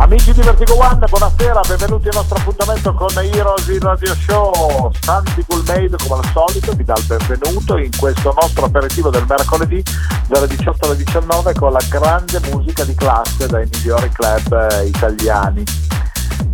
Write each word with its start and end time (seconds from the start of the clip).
Amici 0.00 0.32
di 0.32 0.42
Vertigo 0.42 0.78
One, 0.78 1.04
buonasera, 1.08 1.60
benvenuti 1.66 2.06
al 2.06 2.14
nostro 2.14 2.36
appuntamento 2.36 2.94
con 2.94 3.08
Heroes 3.16 3.66
in 3.66 3.80
Radio 3.80 4.14
Show. 4.14 4.92
Santi 5.00 5.44
Gulmade, 5.44 5.96
come 6.06 6.20
al 6.20 6.30
solito, 6.32 6.72
vi 6.72 6.84
dà 6.84 6.94
il 6.96 7.04
benvenuto 7.04 7.76
in 7.76 7.90
questo 7.96 8.32
nostro 8.40 8.66
aperitivo 8.66 9.10
del 9.10 9.24
mercoledì 9.28 9.82
dalle 10.28 10.46
18 10.46 10.86
alle 10.86 10.96
19 10.96 11.52
con 11.54 11.72
la 11.72 11.82
grande 11.90 12.40
musica 12.52 12.84
di 12.84 12.94
classe 12.94 13.48
dai 13.48 13.68
migliori 13.72 14.08
club 14.10 14.68
eh, 14.70 14.86
italiani. 14.86 15.64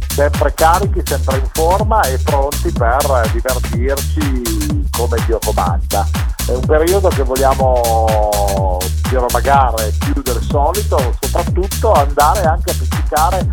Sempre 0.08 0.54
carichi, 0.54 1.02
sempre 1.04 1.38
in 1.38 1.48
forma 1.52 2.00
e 2.02 2.18
pronti 2.18 2.70
per 2.70 3.30
divertirci 3.32 4.88
come 4.96 5.18
Dio 5.26 5.38
comanda. 5.44 6.06
È 6.46 6.52
un 6.52 6.64
periodo 6.66 7.08
che 7.08 7.22
vogliamo 7.22 8.78
dialogare 9.08 9.92
più 9.98 10.22
del 10.22 10.40
solito, 10.48 10.98
soprattutto 11.20 11.92
andare 11.92 12.42
anche 12.42 12.70
a 12.70 12.74
pizzicare 12.78 13.46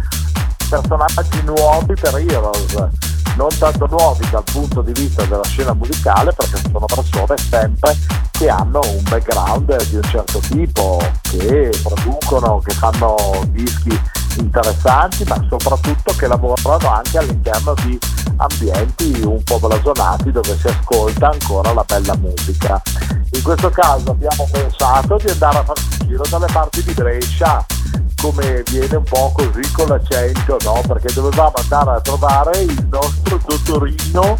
personaggi 0.69 1.41
nuovi 1.43 1.93
per 1.99 2.15
Heroes, 2.15 2.75
non 3.35 3.49
tanto 3.57 3.87
nuovi 3.87 4.27
dal 4.29 4.43
punto 4.43 4.81
di 4.81 4.91
vista 4.93 5.23
della 5.25 5.43
scena 5.43 5.73
musicale, 5.73 6.31
perché 6.33 6.57
sono 6.71 6.85
persone 6.85 7.37
sempre 7.37 7.97
che 8.31 8.49
hanno 8.49 8.79
un 8.83 9.03
background 9.09 9.83
di 9.89 9.95
un 9.95 10.03
certo 10.03 10.39
tipo, 10.39 10.99
che 11.23 11.71
producono, 11.83 12.59
che 12.59 12.73
fanno 12.73 13.15
dischi 13.47 13.99
interessanti, 14.39 15.23
ma 15.27 15.43
soprattutto 15.49 16.13
che 16.13 16.27
lavorano 16.27 16.89
anche 16.89 17.17
all'interno 17.17 17.73
di 17.83 17.97
ambienti 18.37 19.21
un 19.23 19.41
po' 19.43 19.59
blasonati 19.59 20.31
dove 20.31 20.57
si 20.57 20.67
ascolta 20.67 21.29
ancora 21.29 21.73
la 21.73 21.83
bella 21.83 22.15
musica. 22.17 22.81
In 23.33 23.43
questo 23.43 23.69
caso 23.69 24.11
abbiamo 24.11 24.47
pensato 24.51 25.17
di 25.17 25.29
andare 25.29 25.57
a 25.59 25.63
farci 25.63 25.87
un 26.01 26.07
giro 26.07 26.23
dalle 26.29 26.47
parti 26.51 26.83
di 26.83 26.93
Brescia, 26.93 27.65
come 28.21 28.61
viene 28.69 28.97
un 28.97 29.03
po' 29.03 29.31
così 29.35 29.71
con 29.71 29.87
l'accento, 29.87 30.57
no? 30.63 30.81
Perché 30.87 31.11
dovevamo 31.11 31.53
andare 31.55 31.89
a 31.89 32.01
trovare 32.01 32.59
il 32.59 32.87
nostro 32.89 33.39
dottorino 33.43 34.39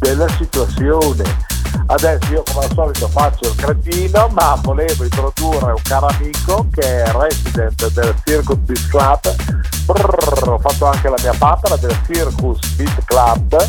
della 0.00 0.28
situazione. 0.30 1.48
Adesso 1.86 2.32
io 2.32 2.42
come 2.52 2.64
al 2.66 2.72
solito 2.74 3.08
faccio 3.08 3.48
il 3.48 3.54
cretino, 3.54 4.28
ma 4.32 4.58
volevo 4.60 5.04
introdurre 5.04 5.70
un 5.70 5.82
caro 5.82 6.06
amico 6.08 6.66
che 6.72 7.04
è 7.04 7.12
resident 7.12 7.92
del 7.92 8.14
Circus 8.24 8.56
Beat 8.56 8.88
Club. 8.88 9.36
Brrr, 9.84 10.48
ho 10.48 10.58
fatto 10.58 10.86
anche 10.86 11.08
la 11.08 11.18
mia 11.22 11.34
papera 11.38 11.76
del 11.76 11.96
Circus 12.06 12.58
Beat 12.74 13.04
Club, 13.04 13.68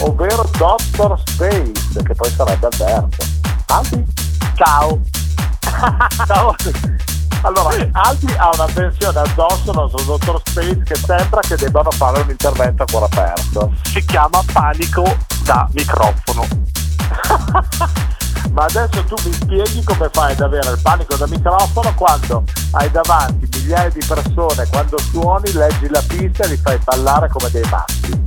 ovvero 0.00 0.48
Dr. 0.56 1.20
Space, 1.26 2.02
che 2.02 2.14
poi 2.14 2.30
sarebbe 2.30 2.68
Alberto. 2.70 3.24
Albi? 3.66 4.04
Ciao. 4.54 5.00
Ciao. 6.26 6.54
Allora, 7.44 7.76
Albi 7.92 8.32
ha 8.38 8.48
una 8.54 8.64
pensione 8.72 9.18
addosso 9.18 9.70
al 9.70 9.76
nostro 9.76 10.02
dottor 10.04 10.40
Space 10.46 10.82
che 10.82 10.94
sembra 10.94 11.40
che 11.40 11.56
debbano 11.56 11.90
fare 11.90 12.22
un 12.22 12.30
intervento 12.30 12.84
a 12.84 12.86
cuore 12.90 13.04
aperto. 13.04 13.70
Si 13.82 14.02
chiama 14.06 14.42
panico 14.50 15.04
da 15.44 15.68
microfono. 15.72 16.46
Ma 18.50 18.64
adesso 18.64 19.04
tu 19.04 19.14
mi 19.24 19.32
spieghi 19.34 19.84
come 19.84 20.08
fai 20.10 20.32
ad 20.32 20.40
avere 20.40 20.70
il 20.70 20.78
panico 20.80 21.16
da 21.16 21.26
microfono 21.26 21.92
quando 21.94 22.44
hai 22.72 22.90
davanti 22.90 23.46
migliaia 23.52 23.90
di 23.90 24.02
persone, 24.06 24.66
quando 24.70 24.96
suoni, 24.98 25.52
leggi 25.52 25.90
la 25.90 26.02
pista 26.06 26.44
e 26.44 26.48
li 26.48 26.56
fai 26.56 26.78
ballare 26.82 27.28
come 27.28 27.50
dei 27.50 27.64
matti. 27.68 28.24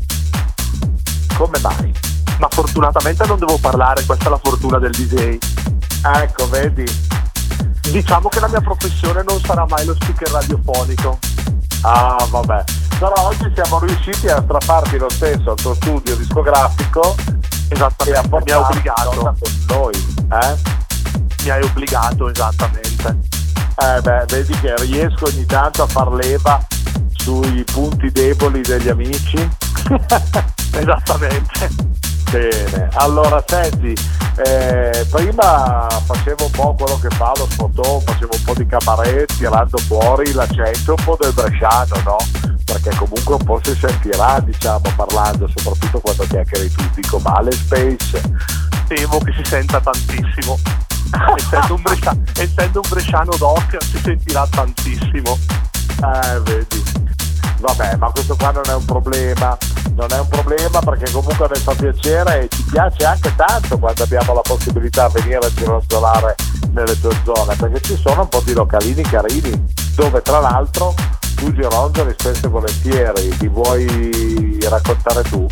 Come 1.35 1.59
mai? 1.59 1.91
Ma 2.37 2.47
fortunatamente 2.51 3.25
non 3.25 3.39
devo 3.39 3.57
parlare, 3.57 4.05
questa 4.05 4.27
è 4.27 4.29
la 4.29 4.39
fortuna 4.41 4.77
del 4.77 4.91
DJ. 4.91 5.39
Ecco, 6.03 6.47
vedi? 6.49 6.85
Diciamo 7.91 8.29
che 8.29 8.39
la 8.39 8.47
mia 8.47 8.61
professione 8.61 9.23
non 9.23 9.39
sarà 9.41 9.65
mai 9.67 9.85
lo 9.85 9.95
speaker 9.95 10.29
radiofonico. 10.29 11.19
Ah, 11.81 12.25
vabbè. 12.29 12.63
Però 12.99 13.13
oggi 13.17 13.51
siamo 13.53 13.79
riusciti 13.79 14.27
a 14.27 14.41
strapparti 14.41 14.97
lo 14.97 15.09
stesso 15.09 15.51
al 15.51 15.57
tuo 15.57 15.75
studio 15.75 16.15
discografico 16.15 17.15
Esattamente, 17.69 18.09
e 18.09 18.15
a 18.15 18.41
mi 18.43 18.51
hai 18.51 18.61
obbligato. 18.61 19.09
con 19.09 19.35
noi, 19.67 19.93
eh? 20.31 20.55
Mi 21.43 21.49
hai 21.49 21.63
obbligato, 21.63 22.29
esattamente. 22.29 23.17
Eh 23.79 24.01
beh, 24.01 24.25
vedi 24.27 24.57
che 24.59 24.75
riesco 24.77 25.25
ogni 25.25 25.45
tanto 25.45 25.83
a 25.83 25.87
far 25.87 26.11
leva 26.11 26.65
sui 27.13 27.63
punti 27.63 28.09
deboli 28.11 28.61
degli 28.61 28.89
amici. 28.89 29.37
Esattamente. 30.73 31.96
Bene, 32.29 32.89
allora 32.95 33.41
senti, 33.47 33.95
eh, 34.43 35.07
prima 35.09 35.87
facevo 36.05 36.45
un 36.45 36.51
po' 36.51 36.75
quello 36.77 36.99
che 36.99 37.09
fa 37.15 37.31
lo 37.37 37.47
sfotò, 37.49 37.99
facevo 38.01 38.35
un 38.35 38.43
po' 38.43 38.53
di 38.53 38.65
cabaret 38.65 39.33
tirando 39.37 39.77
fuori 39.77 40.33
l'accento 40.33 40.95
un 40.97 41.03
po' 41.05 41.17
del 41.19 41.31
bresciano, 41.31 42.01
no? 42.03 42.17
Perché 42.65 42.93
comunque 42.97 43.35
un 43.35 43.43
po' 43.45 43.61
si 43.63 43.73
sentirà, 43.79 44.41
diciamo, 44.41 44.81
parlando, 44.95 45.47
soprattutto 45.55 45.99
quando 45.99 46.25
chiacchieri 46.27 46.69
tu, 46.69 46.83
dico 46.95 47.17
male 47.19 47.51
Space. 47.53 48.21
Temo 48.87 49.19
che 49.19 49.33
si 49.33 49.43
senta 49.45 49.79
tantissimo. 49.79 50.59
essendo, 51.37 51.75
un 51.75 51.81
bresciano, 51.81 52.23
essendo 52.37 52.81
un 52.83 52.89
bresciano 52.89 53.31
doc 53.37 53.77
si 53.83 53.97
sentirà 54.03 54.45
tantissimo. 54.49 55.37
Eh, 56.03 56.39
vedi. 56.41 57.06
Vabbè, 57.59 57.95
ma 57.97 58.11
questo 58.11 58.35
qua 58.35 58.51
non 58.51 58.63
è 58.67 58.73
un 58.73 58.85
problema, 58.85 59.57
non 59.95 60.07
è 60.11 60.19
un 60.19 60.27
problema 60.27 60.79
perché 60.79 61.11
comunque 61.11 61.47
mi 61.49 61.59
fa 61.59 61.73
piacere 61.73 62.43
e 62.43 62.47
ci 62.49 62.63
piace 62.63 63.03
anche 63.03 63.33
tanto 63.35 63.77
quando 63.79 64.03
abbiamo 64.03 64.33
la 64.33 64.41
possibilità 64.41 65.07
di 65.07 65.21
venire 65.21 65.45
a 65.45 65.51
gironzolare 65.53 66.35
nelle 66.71 66.99
tue 66.99 67.19
zone, 67.23 67.55
perché 67.55 67.81
ci 67.81 67.97
sono 67.97 68.21
un 68.21 68.29
po' 68.29 68.41
di 68.45 68.53
localini 68.53 69.01
carini, 69.01 69.73
dove 69.95 70.21
tra 70.21 70.39
l'altro 70.39 70.93
tu 71.35 71.51
gironzoli 71.51 72.13
spesso 72.17 72.45
e 72.45 72.49
volentieri, 72.49 73.37
ti 73.37 73.47
vuoi 73.47 74.59
raccontare 74.69 75.23
tu? 75.23 75.45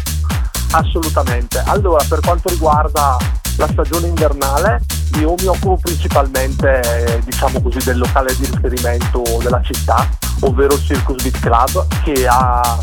Assolutamente. 0.72 1.62
Allora, 1.66 2.04
per 2.08 2.20
quanto 2.20 2.50
riguarda 2.50 3.18
la 3.58 3.68
stagione 3.68 4.08
invernale, 4.08 4.82
io 5.20 5.36
mi 5.38 5.46
occupo 5.46 5.78
principalmente, 5.78 7.22
diciamo 7.24 7.62
così, 7.62 7.80
del 7.84 7.98
locale 7.98 8.36
di 8.36 8.46
riferimento 8.46 9.24
della 9.42 9.62
città, 9.64 10.10
ovvero 10.42 10.74
il 10.74 10.82
Circus 10.82 11.22
Beat 11.22 11.40
Club, 11.40 11.88
che 12.04 12.28
ha 12.28 12.78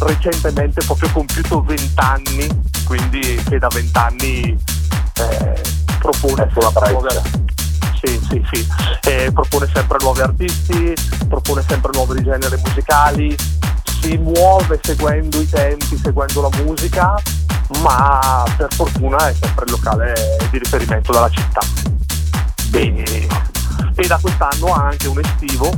recentemente 0.00 0.84
proprio 0.84 1.10
compiuto 1.12 1.62
20 1.62 1.92
anni, 1.96 2.48
quindi 2.84 3.40
che 3.48 3.58
da 3.58 3.68
20 3.68 3.98
anni 3.98 4.58
eh, 5.14 5.62
propone 5.98 6.48
sulla 6.52 6.70
breccia. 6.70 7.22
sì, 8.00 8.20
sì, 8.28 8.42
sì. 8.52 8.66
Eh, 9.04 9.30
propone 9.32 9.68
sempre 9.72 9.98
nuovi 10.00 10.20
artisti, 10.20 10.94
propone 11.28 11.64
sempre 11.66 11.90
nuovi 11.94 12.22
generi 12.22 12.60
musicali, 12.64 13.36
si 14.00 14.16
muove 14.16 14.78
seguendo 14.82 15.40
i 15.40 15.48
tempi, 15.48 15.98
seguendo 16.02 16.42
la 16.42 16.50
musica, 16.62 17.20
ma 17.82 18.44
per 18.56 18.72
fortuna 18.74 19.28
è 19.28 19.34
sempre 19.34 19.64
il 19.66 19.70
locale 19.70 20.14
di 20.50 20.58
riferimento 20.58 21.12
della 21.12 21.30
città. 21.30 21.60
Bene. 22.68 23.26
E 23.94 24.06
da 24.06 24.18
quest'anno 24.20 24.72
ha 24.74 24.86
anche 24.88 25.08
un 25.08 25.18
estivo, 25.18 25.70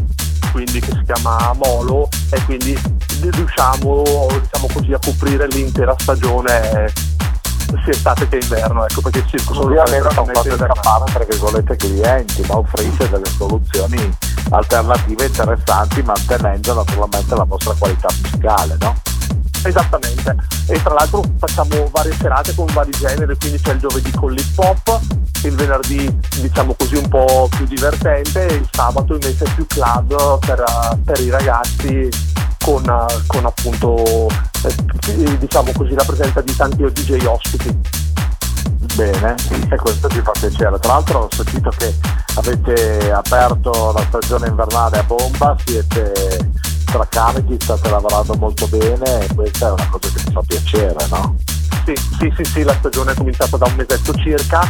quindi 0.53 0.81
che 0.81 0.93
si 0.93 1.03
chiama 1.05 1.53
Molo, 1.55 2.09
e 2.31 2.45
quindi 2.45 2.79
riusciamo, 3.21 4.27
diciamo 4.41 4.67
così, 4.73 4.93
a 4.93 4.99
coprire 4.99 5.47
l'intera 5.49 5.95
stagione 5.99 6.93
sia 7.85 7.93
estate 7.93 8.29
che 8.29 8.39
inverno, 8.43 8.85
ecco 8.85 9.01
perché 9.01 9.19
il 9.19 9.27
circo 9.29 9.55
Così 9.55 9.77
almeno 9.77 10.11
non 10.13 10.27
fate 10.27 10.57
scappare 10.57 11.05
tra 11.13 11.25
virgolette 11.25 11.77
clienti, 11.77 12.45
ma 12.49 12.59
offrite 12.59 13.09
delle 13.09 13.31
soluzioni 13.37 14.17
alternative 14.51 15.27
interessanti 15.27 16.03
mantenendo 16.03 16.75
naturalmente 16.75 17.35
la 17.35 17.45
vostra 17.45 17.75
qualità 17.79 18.09
musicale, 18.21 18.77
no? 18.81 18.97
Esattamente, 19.63 20.37
e 20.69 20.83
tra 20.83 20.95
l'altro 20.95 21.23
facciamo 21.39 21.89
varie 21.91 22.15
serate 22.15 22.55
con 22.55 22.67
vari 22.73 22.93
generi, 22.93 23.37
quindi 23.39 23.61
c'è 23.61 23.73
il 23.73 23.79
giovedì 23.79 24.11
con 24.13 24.33
l'hip 24.33 24.59
hop, 24.59 25.01
il 25.43 25.55
venerdì 25.55 26.19
diciamo 26.41 26.75
così 26.75 26.97
un 26.97 27.09
po' 27.09 27.49
più 27.55 27.67
divertente 27.67 28.47
e 28.47 28.55
il 28.55 28.69
sabato 28.71 29.15
invece 29.15 29.45
più 29.55 29.67
club 29.67 30.39
per, 30.39 30.65
per 31.05 31.21
i 31.21 31.31
ragazzi 31.31 32.09
con, 32.65 32.83
con 33.27 33.45
appunto 33.45 34.29
eh, 34.65 35.39
diciamo 35.39 35.73
così 35.73 35.95
la 35.95 36.05
presenza 36.05 36.41
di 36.41 36.57
tanti 36.57 36.83
DJ 36.83 37.25
ospiti. 37.27 37.79
Bene, 38.95 39.35
e 39.71 39.77
questo 39.77 40.09
ci 40.09 40.21
fa 40.21 40.33
piacere. 40.33 40.79
Tra 40.79 40.93
l'altro 40.95 41.19
ho 41.21 41.29
sentito 41.31 41.71
che 41.71 41.95
avete 42.37 43.13
aperto 43.13 43.93
la 43.93 44.05
stagione 44.09 44.49
invernale 44.49 44.99
a 44.99 45.03
bomba, 45.05 45.57
siete 45.65 46.51
stracarichi, 46.91 47.57
state 47.59 47.89
lavorando 47.89 48.35
molto 48.35 48.67
bene 48.67 49.25
e 49.25 49.35
questa 49.35 49.69
è 49.69 49.71
una 49.71 49.89
cosa 49.89 50.09
che 50.13 50.23
mi 50.27 50.33
fa 50.33 50.43
piacere, 50.45 51.07
no? 51.09 51.37
Sì, 51.87 51.95
sì, 52.19 52.33
sì, 52.37 52.45
sì, 52.45 52.63
la 52.63 52.75
stagione 52.75 53.13
è 53.13 53.15
cominciata 53.15 53.57
da 53.57 53.67
un 53.67 53.75
mesetto 53.77 54.13
circa, 54.15 54.61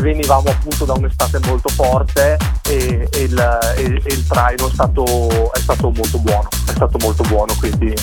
venivamo 0.00 0.50
appunto 0.50 0.84
da 0.84 0.92
un'estate 0.92 1.38
molto 1.46 1.68
forte 1.70 2.36
e, 2.68 3.08
e, 3.10 3.22
il, 3.22 3.38
e, 3.76 4.02
e 4.04 4.12
il, 4.12 4.26
traino 4.26 4.68
è 4.68 4.70
stato, 4.72 5.52
è 5.52 5.58
stato 5.58 5.90
molto 5.90 6.18
buono, 6.18 6.48
è 6.66 6.72
stato 6.72 6.98
molto 7.00 7.22
buono, 7.22 7.54
quindi 7.58 7.94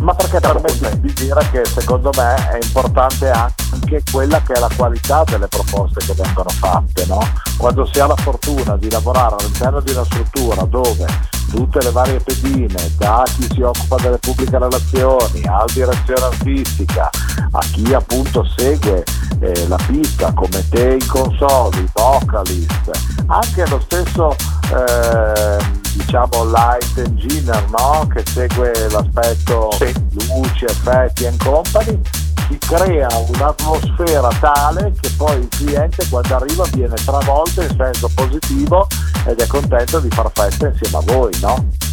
ma 0.00 0.14
perché 0.14 0.40
permette 0.40 1.00
di 1.00 1.12
dire 1.12 1.48
che 1.50 1.64
secondo 1.64 2.10
me 2.16 2.34
è 2.50 2.58
importante 2.62 3.30
anche 3.30 4.02
quella 4.10 4.42
che 4.42 4.54
è 4.54 4.58
la 4.58 4.70
qualità 4.76 5.24
delle 5.24 5.48
proposte 5.48 6.00
che 6.04 6.14
vengono 6.14 6.48
fatte, 6.50 7.06
no? 7.06 7.20
Quando 7.56 7.86
si 7.86 8.00
ha 8.00 8.06
la 8.06 8.16
fortuna 8.16 8.76
di 8.76 8.90
lavorare 8.90 9.36
all'interno 9.38 9.80
di 9.80 9.92
una 9.92 10.04
struttura 10.04 10.62
dove 10.64 11.06
tutte 11.50 11.80
le 11.82 11.90
varie 11.90 12.20
pedine, 12.20 12.90
da 12.96 13.24
chi 13.36 13.46
si 13.52 13.62
occupa 13.62 13.96
delle 13.96 14.18
pubbliche 14.18 14.58
relazioni, 14.58 15.42
alla 15.44 15.64
direzione 15.72 16.22
artistica, 16.22 17.08
a 17.50 17.60
chi 17.70 17.94
appunto 17.94 18.44
segue 18.56 19.04
eh, 19.40 19.68
la 19.68 19.78
pista 19.86 20.32
come 20.32 20.68
te 20.68 20.96
in 21.00 21.06
console, 21.06 21.78
i 21.78 21.88
vocalist, 21.92 22.90
anche 23.26 23.66
lo 23.68 23.80
stesso 23.80 24.34
eh, 24.74 25.83
diciamo 25.94 26.44
light 26.50 26.98
engineer 26.98 27.64
no? 27.70 28.06
che 28.12 28.22
segue 28.26 28.72
l'aspetto 28.90 29.70
sì. 29.72 29.92
luci, 30.28 30.64
effetti 30.64 31.26
and 31.26 31.42
company 31.42 32.00
si 32.48 32.58
crea 32.58 33.08
un'atmosfera 33.28 34.28
tale 34.40 34.92
che 35.00 35.10
poi 35.16 35.38
il 35.38 35.48
cliente 35.48 36.06
quando 36.08 36.34
arriva 36.36 36.64
viene 36.72 36.94
travolto 36.96 37.62
in 37.62 37.74
senso 37.76 38.10
positivo 38.14 38.86
ed 39.26 39.40
è 39.40 39.46
contento 39.46 39.98
di 40.00 40.08
far 40.10 40.30
festa 40.32 40.68
insieme 40.68 40.96
a 40.98 41.12
voi, 41.14 41.32
no? 41.40 41.83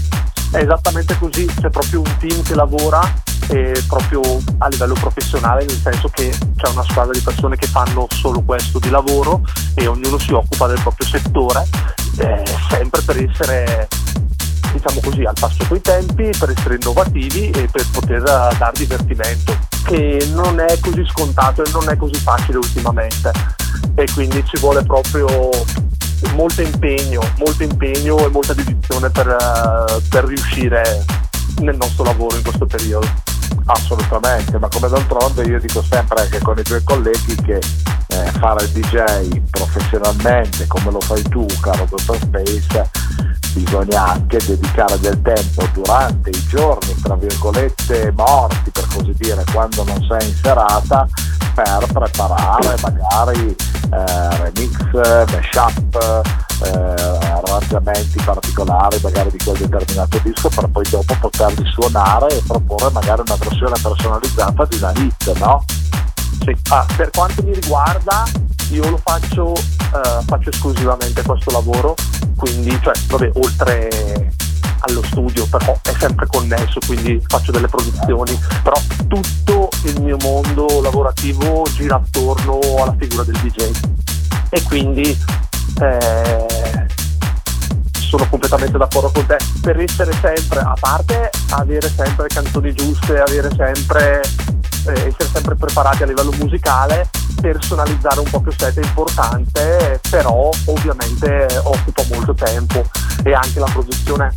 È 0.51 0.57
esattamente 0.57 1.17
così, 1.17 1.45
c'è 1.45 1.69
proprio 1.69 1.99
un 1.99 2.17
team 2.19 2.41
che 2.43 2.55
lavora 2.55 2.99
eh, 3.47 3.83
proprio 3.87 4.21
a 4.59 4.67
livello 4.67 4.93
professionale, 4.93 5.65
nel 5.65 5.79
senso 5.81 6.09
che 6.09 6.29
c'è 6.55 6.69
una 6.69 6.83
squadra 6.83 7.13
di 7.13 7.21
persone 7.21 7.55
che 7.55 7.67
fanno 7.67 8.05
solo 8.09 8.41
questo 8.41 8.79
di 8.79 8.89
lavoro 8.89 9.41
e 9.75 9.87
ognuno 9.87 10.17
si 10.17 10.33
occupa 10.33 10.67
del 10.67 10.79
proprio 10.81 11.07
settore, 11.07 11.67
eh, 12.17 12.43
sempre 12.69 13.01
per 13.01 13.17
essere 13.23 13.87
diciamo 14.73 14.99
così, 15.01 15.23
al 15.23 15.35
passo 15.39 15.65
coi 15.67 15.81
tempi, 15.81 16.29
per 16.37 16.53
essere 16.55 16.75
innovativi 16.75 17.49
e 17.49 17.67
per 17.71 17.85
poter 17.91 18.21
uh, 18.21 18.57
dar 18.57 18.71
divertimento, 18.73 19.57
che 19.83 20.29
non 20.33 20.59
è 20.59 20.79
così 20.79 21.05
scontato 21.07 21.63
e 21.63 21.69
non 21.71 21.89
è 21.89 21.97
così 21.97 22.19
facile 22.19 22.57
ultimamente. 22.57 23.31
E 23.95 24.05
quindi 24.13 24.43
ci 24.45 24.57
vuole 24.59 24.83
proprio 24.83 25.27
molto 26.35 26.61
impegno, 26.61 27.21
molto 27.37 27.63
impegno 27.63 28.17
e 28.25 28.29
molta 28.29 28.53
dedizione 28.53 29.09
per, 29.09 29.27
uh, 29.27 30.01
per 30.09 30.25
riuscire 30.25 31.03
nel 31.59 31.75
nostro 31.77 32.03
lavoro 32.03 32.35
in 32.35 32.43
questo 32.43 32.65
periodo. 32.65 33.07
Assolutamente, 33.65 34.57
ma 34.57 34.67
come 34.69 34.87
d'altronde 34.87 35.43
io 35.43 35.59
dico 35.59 35.81
sempre 35.83 36.21
anche 36.21 36.39
con 36.39 36.57
i 36.57 36.63
tuoi 36.63 36.83
colleghi 36.83 37.35
che 37.35 37.57
eh, 37.57 38.31
fare 38.39 38.63
il 38.63 38.69
DJ 38.69 39.41
professionalmente 39.49 40.67
come 40.67 40.91
lo 40.91 40.99
fai 40.99 41.21
tu, 41.23 41.45
caro 41.61 41.87
Dottor 41.89 42.17
Space, 42.17 42.89
bisogna 43.53 44.11
anche 44.11 44.37
dedicare 44.45 44.99
del 44.99 45.21
tempo 45.21 45.67
durante 45.73 46.29
i 46.29 46.47
giorni, 46.47 46.95
tra 47.01 47.15
virgolette, 47.15 48.11
morti, 48.15 48.71
per 48.71 48.87
così 48.93 49.13
dire, 49.17 49.43
quando 49.51 49.83
non 49.83 50.03
sei 50.07 50.27
in 50.27 50.35
serata, 50.35 51.07
per 51.53 51.85
preparare 51.91 52.75
magari 52.81 53.55
eh, 53.91 54.37
remix, 54.37 54.77
mashup, 55.31 56.21
eh, 56.63 56.69
arrangiamenti 56.69 58.21
particolari 58.23 58.99
magari 59.01 59.31
di 59.31 59.37
quel 59.43 59.57
determinato 59.57 60.19
disco 60.23 60.49
per 60.49 60.67
poi 60.69 60.83
dopo 60.89 61.15
poterli 61.19 61.65
suonare 61.71 62.37
e 62.37 62.41
proporre 62.45 62.91
magari 62.91 63.21
una 63.25 63.35
versione 63.35 63.75
personalizzata 63.81 64.65
di 64.65 64.77
una 64.77 64.91
hit, 64.95 65.37
no? 65.39 65.63
Sì. 66.39 66.55
Ah, 66.69 66.85
per 66.95 67.09
quanto 67.11 67.43
mi 67.43 67.53
riguarda 67.53 68.23
io 68.71 68.89
lo 68.89 68.97
faccio, 68.97 69.51
uh, 69.51 70.23
faccio 70.25 70.49
esclusivamente 70.49 71.21
questo 71.23 71.51
lavoro, 71.51 71.95
quindi 72.35 72.77
cioè, 72.81 72.93
vabbè, 73.07 73.31
oltre 73.35 74.31
allo 74.79 75.03
studio, 75.03 75.45
però 75.47 75.77
è 75.83 75.93
sempre 75.99 76.25
connesso, 76.27 76.79
quindi 76.85 77.21
faccio 77.27 77.51
delle 77.51 77.67
produzioni, 77.67 78.39
però 78.63 78.79
tutto 79.07 79.69
il 79.83 80.01
mio 80.01 80.17
mondo 80.21 80.81
lavorativo 80.81 81.65
gira 81.73 81.95
attorno 81.95 82.59
alla 82.81 82.95
figura 82.97 83.23
del 83.23 83.37
DJ 83.41 83.71
e 84.49 84.61
quindi 84.63 85.17
eh, 85.81 86.87
sono 87.91 88.27
completamente 88.29 88.77
d'accordo 88.77 89.11
con 89.11 89.25
te 89.25 89.37
per 89.61 89.79
essere 89.79 90.11
sempre, 90.21 90.59
a 90.59 90.75
parte 90.79 91.29
avere 91.51 91.89
sempre 91.89 92.27
canzoni 92.27 92.73
giuste, 92.73 93.19
avere 93.19 93.49
sempre 93.55 94.21
eh, 94.87 95.07
essere 95.07 95.29
sempre 95.31 95.55
preparati 95.55 96.03
a 96.03 96.05
livello 96.05 96.31
musicale, 96.39 97.09
personalizzare 97.39 98.19
un 98.19 98.29
proprio 98.29 98.53
set 98.55 98.79
è 98.79 98.83
importante, 98.83 99.99
però 100.09 100.49
ovviamente 100.65 101.47
occupa 101.63 102.03
molto 102.11 102.33
tempo 102.33 102.83
e 103.23 103.33
anche 103.33 103.59
la 103.59 103.69
produzione 103.71 104.35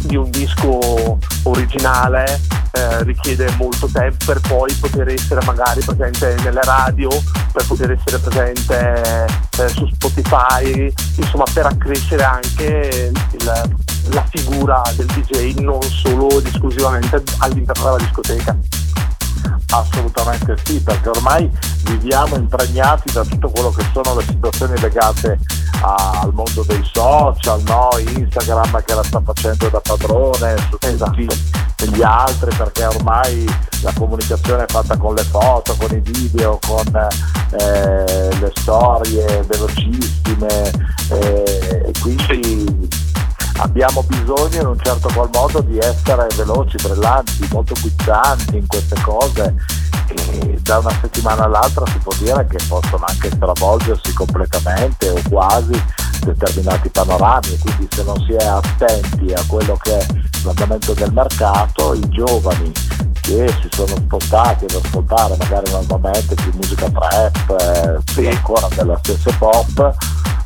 di 0.00 0.16
un 0.16 0.30
disco 0.30 1.18
originale 1.42 2.40
eh, 2.72 3.02
richiede 3.02 3.50
molto 3.56 3.88
tempo 3.88 4.24
per 4.24 4.40
poi 4.40 4.72
poter 4.74 5.08
essere 5.08 5.40
magari 5.44 5.80
presente 5.80 6.36
nelle 6.42 6.62
radio, 6.62 7.08
per 7.52 7.66
poter 7.66 7.90
essere 7.92 8.18
presente 8.18 9.26
eh, 9.58 9.68
su 9.68 9.88
Spotify, 9.92 10.92
insomma 11.16 11.44
per 11.52 11.66
accrescere 11.66 12.22
anche 12.22 13.10
il, 13.32 13.78
la 14.10 14.24
figura 14.30 14.82
del 14.94 15.06
DJ 15.06 15.58
non 15.60 15.82
solo 15.82 16.38
ed 16.38 16.46
esclusivamente 16.46 17.22
all'interno 17.38 17.84
della 17.84 17.96
discoteca. 17.96 18.56
Assolutamente 19.70 20.56
sì, 20.64 20.80
perché 20.80 21.10
ormai 21.10 21.50
viviamo 21.84 22.36
impregnati 22.36 23.12
da 23.12 23.24
tutto 23.24 23.50
quello 23.50 23.70
che 23.70 23.84
sono 23.92 24.16
le 24.16 24.24
situazioni 24.26 24.78
legate 24.80 25.38
a, 25.82 26.20
al 26.22 26.32
mondo 26.32 26.64
dei 26.66 26.82
social, 26.92 27.62
no? 27.64 27.90
Instagram 27.98 28.82
che 28.84 28.94
la 28.94 29.02
sta 29.02 29.20
facendo 29.20 29.68
da 29.68 29.80
padrone 29.80 30.56
su 30.58 30.68
tutti 30.70 30.86
esatto. 30.86 31.20
gli 31.20 32.02
altri, 32.02 32.54
perché 32.56 32.86
ormai 32.86 33.44
la 33.82 33.92
comunicazione 33.94 34.64
è 34.64 34.66
fatta 34.66 34.96
con 34.96 35.14
le 35.14 35.24
foto, 35.24 35.76
con 35.78 35.94
i 35.94 36.00
video, 36.00 36.58
con 36.66 37.08
eh, 37.60 38.38
le 38.38 38.52
storie 38.54 39.42
velocissime 39.46 40.70
eh, 41.10 41.82
e 41.86 41.92
quindi 42.00 42.88
abbiamo 43.58 44.02
bisogno 44.02 44.60
in 44.60 44.66
un 44.66 44.78
certo 44.80 45.08
qual 45.12 45.28
modo 45.32 45.60
di 45.60 45.78
essere 45.78 46.26
veloci, 46.36 46.76
brillanti, 46.82 47.48
molto 47.50 47.74
guizzanti 47.80 48.56
in 48.56 48.66
queste 48.66 49.00
cose 49.02 49.54
e 50.08 50.58
da 50.62 50.78
una 50.78 50.96
settimana 51.02 51.44
all'altra 51.44 51.84
si 51.86 51.98
può 51.98 52.12
dire 52.18 52.46
che 52.46 52.58
possono 52.66 53.04
anche 53.06 53.30
stravolgersi 53.30 54.12
completamente 54.14 55.10
o 55.10 55.20
quasi 55.28 55.72
determinati 56.24 56.88
panorami 56.88 57.58
quindi 57.58 57.88
se 57.90 58.02
non 58.04 58.18
si 58.24 58.32
è 58.32 58.44
attenti 58.44 59.32
a 59.32 59.42
quello 59.46 59.76
che 59.76 59.98
è 59.98 60.06
l'andamento 60.44 60.94
del 60.94 61.12
mercato, 61.12 61.94
i 61.94 62.08
giovani 62.08 62.72
che 63.20 63.54
si 63.60 63.68
sono 63.70 63.94
spostati 63.96 64.64
ad 64.64 64.80
ascoltare 64.82 65.36
magari 65.36 65.70
normalmente 65.70 66.34
più 66.34 66.50
musica 66.54 66.88
trap, 66.90 67.60
eh, 67.60 67.98
sì. 68.10 68.26
ancora 68.26 68.68
della 68.74 68.98
stessa 69.02 69.30
pop, 69.38 69.94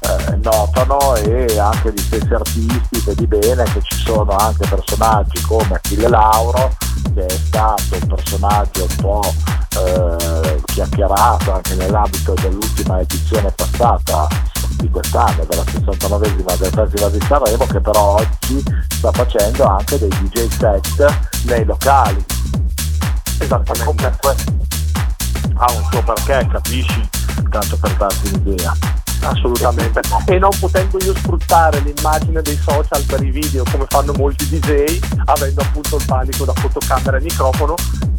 eh, 0.02 0.36
notano 0.42 1.14
e 1.16 1.58
anche 1.58 1.92
gli 1.92 1.98
stessi 1.98 2.32
artisti, 2.32 3.02
vedi 3.04 3.26
bene 3.26 3.64
che 3.64 3.80
ci 3.82 3.98
sono 3.98 4.34
anche 4.36 4.66
personaggi 4.68 5.40
come 5.42 5.74
Achille 5.74 6.08
Lauro, 6.08 6.74
che 7.14 7.26
è 7.26 7.30
stato 7.30 7.82
un 8.00 8.06
personaggio 8.08 8.86
un 8.88 8.96
po' 8.96 9.34
eh, 9.78 10.62
chiacchierato 10.64 11.52
anche 11.52 11.74
nell'ambito 11.74 12.34
dell'ultima 12.34 13.00
edizione 13.00 13.50
passata 13.52 14.26
di 14.78 14.90
quest'anno, 14.90 15.44
della 15.44 15.62
69esima 15.62 16.58
del 16.58 16.72
Festival 16.72 17.10
di 17.12 17.20
Sanremo, 17.26 17.66
che 17.66 17.80
però 17.80 18.16
oggi 18.16 18.64
sta 18.88 19.12
facendo 19.12 19.64
anche 19.64 19.98
dei 19.98 20.08
DJ 20.08 20.48
set 20.48 21.18
nei 21.44 21.64
locali. 21.64 22.24
Esattamente. 23.38 23.84
Comunque 23.84 24.34
ha 25.54 25.72
un 25.72 25.84
suo 25.90 26.02
perché, 26.02 26.48
capisci? 26.50 27.08
Tanto 27.50 27.76
per 27.76 27.94
darti 27.96 28.28
un'idea 28.32 28.74
assolutamente. 29.24 30.00
E 30.26 30.38
non 30.38 30.50
potendo 30.58 30.98
io 31.02 31.14
sfruttare 31.14 31.80
l'immagine 31.80 32.42
dei 32.42 32.56
social 32.56 33.02
per 33.04 33.22
i 33.22 33.30
video 33.30 33.64
come 33.70 33.86
fanno 33.88 34.12
molti 34.16 34.48
DJ, 34.48 34.98
avendo 35.26 35.60
appunto 35.62 35.96
il 35.96 36.04
panico 36.04 36.44
da 36.44 36.52
fotocamera 36.54 37.16
e 37.16 37.20
microfono, 37.20 37.74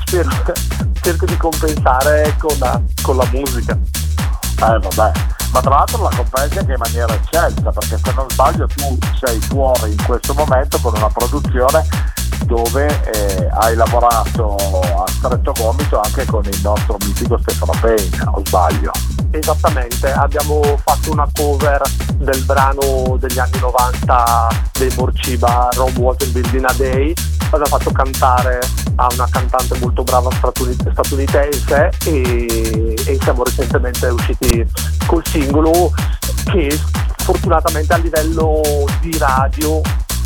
spero, 0.05 0.29
cerco 1.01 1.25
di 1.25 1.37
compensare 1.37 2.35
con 2.37 2.55
la, 2.59 2.81
con 3.01 3.17
la 3.17 3.27
musica. 3.31 3.73
Eh 3.73 4.79
vabbè, 4.79 5.11
ma 5.51 5.61
tra 5.61 5.69
l'altro 5.69 6.01
la 6.01 6.11
compensi 6.15 6.57
anche 6.57 6.71
in 6.71 6.79
maniera 6.79 7.13
eccelsa, 7.13 7.71
perché 7.71 7.97
se 8.01 8.13
non 8.15 8.29
sbaglio 8.29 8.67
tu 8.67 8.97
sei 9.19 9.39
fuori 9.41 9.91
in 9.91 10.03
questo 10.05 10.33
momento 10.33 10.79
con 10.79 10.93
una 10.95 11.09
produzione 11.09 11.85
dove 12.45 12.87
eh, 13.13 13.49
hai 13.51 13.75
lavorato 13.75 14.55
a 14.55 15.07
stretto 15.07 15.51
gomito 15.53 15.99
anche 15.99 16.25
con 16.25 16.43
il 16.45 16.59
nostro 16.61 16.97
mitico 17.05 17.37
Stefano 17.37 17.73
Payne, 17.79 18.09
o 18.31 18.41
sbaglio? 18.45 18.91
Esattamente, 19.35 20.11
abbiamo 20.11 20.61
fatto 20.77 21.11
una 21.11 21.27
cover 21.33 21.81
del 22.17 22.43
brano 22.43 23.17
degli 23.19 23.39
anni 23.39 23.59
90 23.59 24.47
dei 24.77 24.93
Morciba 24.95 25.69
Rome 25.73 25.97
Water 25.97 26.29
Building 26.29 26.63
a 26.65 26.73
Day, 26.77 27.13
abbiamo 27.47 27.65
fatto 27.65 27.91
cantare 27.91 28.59
ha 28.95 29.07
una 29.11 29.27
cantante 29.29 29.77
molto 29.79 30.03
brava 30.03 30.29
statunitense 30.31 31.89
e, 32.05 32.93
e 33.07 33.17
siamo 33.21 33.43
recentemente 33.43 34.07
usciti 34.07 34.65
col 35.07 35.25
singolo 35.25 35.91
che 36.45 36.79
fortunatamente 37.17 37.91
a 37.93 37.97
livello 37.97 38.61
di 39.01 39.17
radio 39.17 39.81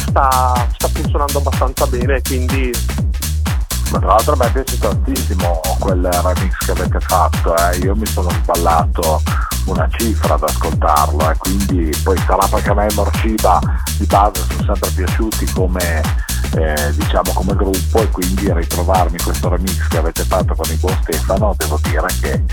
sta, 0.07 0.67
sta 0.73 0.87
funzionando 0.89 1.37
abbastanza 1.37 1.87
bene 1.87 2.21
quindi 2.21 2.71
ma 3.91 4.00
tra 4.00 4.08
l'altro 4.08 4.34
a 4.34 4.38
me 4.38 4.51
piace 4.51 4.77
tantissimo 4.77 5.62
quel 5.79 6.03
remix 6.03 6.65
che 6.65 6.72
avete 6.72 7.00
fatto, 7.00 7.56
eh. 7.56 7.77
io 7.77 7.96
mi 7.96 8.06
sono 8.06 8.29
sballato 8.29 9.22
una 9.65 9.88
cifra 9.91 10.36
ad 10.36 10.44
ascoltarlo 10.44 11.29
e 11.29 11.32
eh. 11.32 11.38
quindi 11.38 12.00
poi 12.03 12.17
sarà 12.25 12.48
perché 12.48 12.70
a 12.70 12.74
me 12.74 12.88
Morciba 12.94 13.60
di 13.98 14.06
base 14.06 14.44
sono 14.50 14.63
sempre 14.74 14.89
piaciuti 14.91 15.46
come, 15.53 16.01
eh, 16.56 16.94
diciamo, 16.96 17.32
come 17.34 17.56
gruppo 17.56 18.00
e 18.00 18.10
quindi 18.10 18.51
ritrovarmi 18.51 19.17
questo 19.20 19.50
remix 19.50 19.88
che 19.88 19.98
avete 19.98 20.24
fatto 20.24 20.56
con 20.56 20.70
il 20.70 20.77
buon 20.77 20.98
Stefano 21.01 21.53
devo 21.58 21.79
dire 21.84 22.08
che 22.22 22.44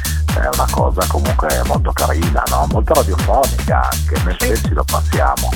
è 0.41 0.49
una 0.53 0.67
cosa 0.71 1.05
comunque 1.07 1.63
molto 1.67 1.93
carina, 1.93 2.43
no? 2.49 2.67
molto 2.73 2.95
radiofonica 2.95 3.89
anche, 3.91 4.23
noi 4.23 4.37
sì. 4.39 4.47
stessi 4.47 4.73
lo 4.73 4.85
passiamo. 4.85 5.51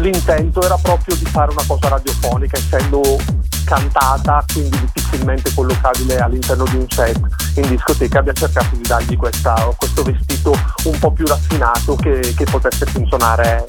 L'intento 0.00 0.62
era 0.62 0.76
proprio 0.80 1.14
di 1.16 1.24
fare 1.24 1.52
una 1.52 1.62
cosa 1.66 1.88
radiofonica 1.88 2.56
essendo 2.56 3.18
cantata, 3.64 4.44
quindi 4.52 4.78
difficilmente 4.92 5.52
collocabile 5.54 6.18
all'interno 6.18 6.64
di 6.64 6.76
un 6.76 6.86
set 6.88 7.18
in 7.56 7.68
discoteca, 7.68 8.18
abbiamo 8.20 8.38
cercato 8.38 8.76
di 8.76 8.82
dargli 8.82 9.16
questa, 9.16 9.54
questo 9.76 10.02
vestito 10.02 10.56
un 10.84 10.98
po' 10.98 11.12
più 11.12 11.26
raffinato 11.26 11.96
che, 11.96 12.34
che 12.36 12.44
potesse 12.44 12.86
funzionare 12.86 13.64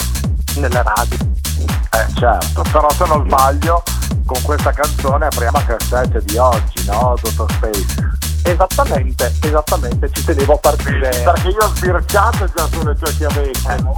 nelle 0.56 0.84
radio. 0.84 1.18
Eh 1.58 2.14
certo, 2.16 2.62
però 2.72 2.90
se 2.92 3.06
non 3.06 3.25
sbaglio 3.25 3.84
con 4.25 4.42
questa 4.42 4.72
canzone 4.72 5.28
apriamo 5.28 5.58
la 5.58 5.66
cassetta 5.66 6.20
di 6.20 6.38
oggi, 6.38 6.86
no? 6.86 7.16
Dottor 7.22 7.52
Space. 7.54 8.14
Esattamente, 8.44 9.34
esattamente, 9.42 10.10
ci 10.12 10.24
tenevo 10.24 10.54
a 10.54 10.58
partire. 10.58 11.10
Perché 11.10 11.48
io 11.48 11.58
ho 11.60 11.72
sbirciato 11.74 12.46
già 12.54 12.68
sulle 12.72 12.96
tue 12.96 13.16
chiavette, 13.16 13.82
non 13.82 13.98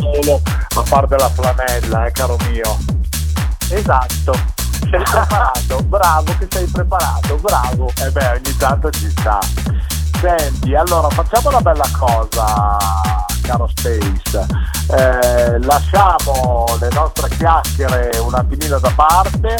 solo 0.00 0.40
a 0.76 0.82
far 0.84 1.06
della 1.06 1.28
flanella, 1.28 2.06
eh 2.06 2.12
caro 2.12 2.36
mio. 2.50 2.78
Esatto 3.70 4.66
sei 4.90 5.02
preparato, 5.02 5.82
bravo 5.84 6.36
che 6.38 6.46
sei 6.50 6.66
preparato, 6.66 7.36
bravo. 7.36 7.90
E 8.00 8.06
eh 8.06 8.10
beh, 8.10 8.28
ogni 8.28 8.56
tanto 8.56 8.90
ci 8.90 9.10
sta. 9.10 9.38
Senti, 10.20 10.74
allora 10.74 11.08
facciamo 11.10 11.48
una 11.48 11.60
bella 11.60 11.88
cosa, 11.96 12.76
caro 13.42 13.68
Space. 13.68 14.46
Eh, 14.90 15.58
lasciamo 15.60 16.64
le 16.80 16.88
nostre 16.92 17.28
chiacchiere 17.36 18.18
un 18.18 18.34
attimino 18.34 18.78
da 18.78 18.90
parte 18.94 19.56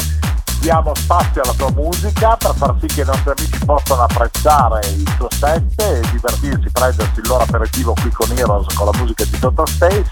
diamo 0.59 0.93
spazio 0.95 1.41
alla 1.41 1.53
tua 1.53 1.71
musica 1.71 2.35
per 2.35 2.53
far 2.55 2.75
sì 2.79 2.87
che 2.87 3.01
i 3.01 3.05
nostri 3.05 3.31
amici 3.31 3.65
possano 3.65 4.03
apprezzare 4.03 4.87
il 4.87 5.15
tuo 5.17 5.27
set 5.29 5.81
e 5.81 6.01
divertirsi, 6.11 6.69
prendersi 6.71 7.19
il 7.19 7.27
loro 7.27 7.43
aperitivo 7.43 7.93
qui 7.93 8.11
con 8.11 8.31
Heroes 8.31 8.73
con 8.73 8.85
la 8.91 8.97
musica 8.97 9.23
di 9.23 9.39
Total 9.39 9.67
Space 9.67 10.11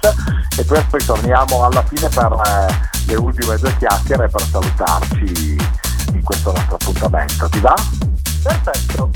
e 0.57 0.63
poi, 0.63 0.83
poi 0.89 1.05
torniamo 1.05 1.63
alla 1.65 1.83
fine 1.83 2.07
per 2.09 2.31
eh, 2.45 3.05
le 3.07 3.15
ultime 3.15 3.57
due 3.57 3.75
chiacchiere 3.77 4.27
per 4.29 4.41
salutarci 4.41 5.57
in 6.13 6.23
questo 6.23 6.51
nostro 6.51 6.75
appuntamento. 6.75 7.49
Ti 7.49 7.59
va? 7.59 7.75
Perfetto. 8.43 9.09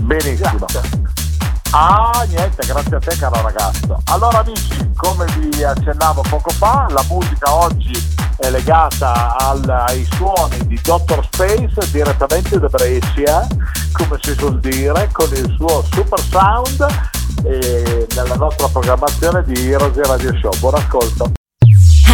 Benissimo. 0.00 0.66
Grazie. 0.66 1.17
Ah, 1.72 2.24
niente, 2.26 2.66
grazie 2.66 2.96
a 2.96 2.98
te 2.98 3.16
caro 3.16 3.42
ragazzo. 3.42 4.00
Allora 4.06 4.38
amici, 4.38 4.90
come 4.96 5.26
vi 5.38 5.62
accennavo 5.62 6.22
poco 6.22 6.48
fa, 6.50 6.86
la 6.88 7.04
musica 7.08 7.54
oggi 7.54 7.92
è 8.38 8.48
legata 8.48 9.36
al, 9.36 9.68
ai 9.68 10.06
suoni 10.12 10.66
di 10.66 10.80
Dr. 10.82 11.22
Space 11.30 11.90
direttamente 11.90 12.58
da 12.58 12.68
Brescia, 12.68 13.46
come 13.92 14.16
si 14.22 14.32
suol 14.34 14.60
dire, 14.60 15.10
con 15.12 15.28
il 15.30 15.54
suo 15.56 15.84
super 15.92 16.20
sound 16.20 16.86
e 17.44 18.06
nella 18.14 18.36
nostra 18.36 18.68
programmazione 18.68 19.42
di 19.44 19.70
Heroes 19.70 19.96
Radio 20.06 20.34
Show. 20.38 20.52
Buon 20.60 20.74
ascolto. 20.74 21.37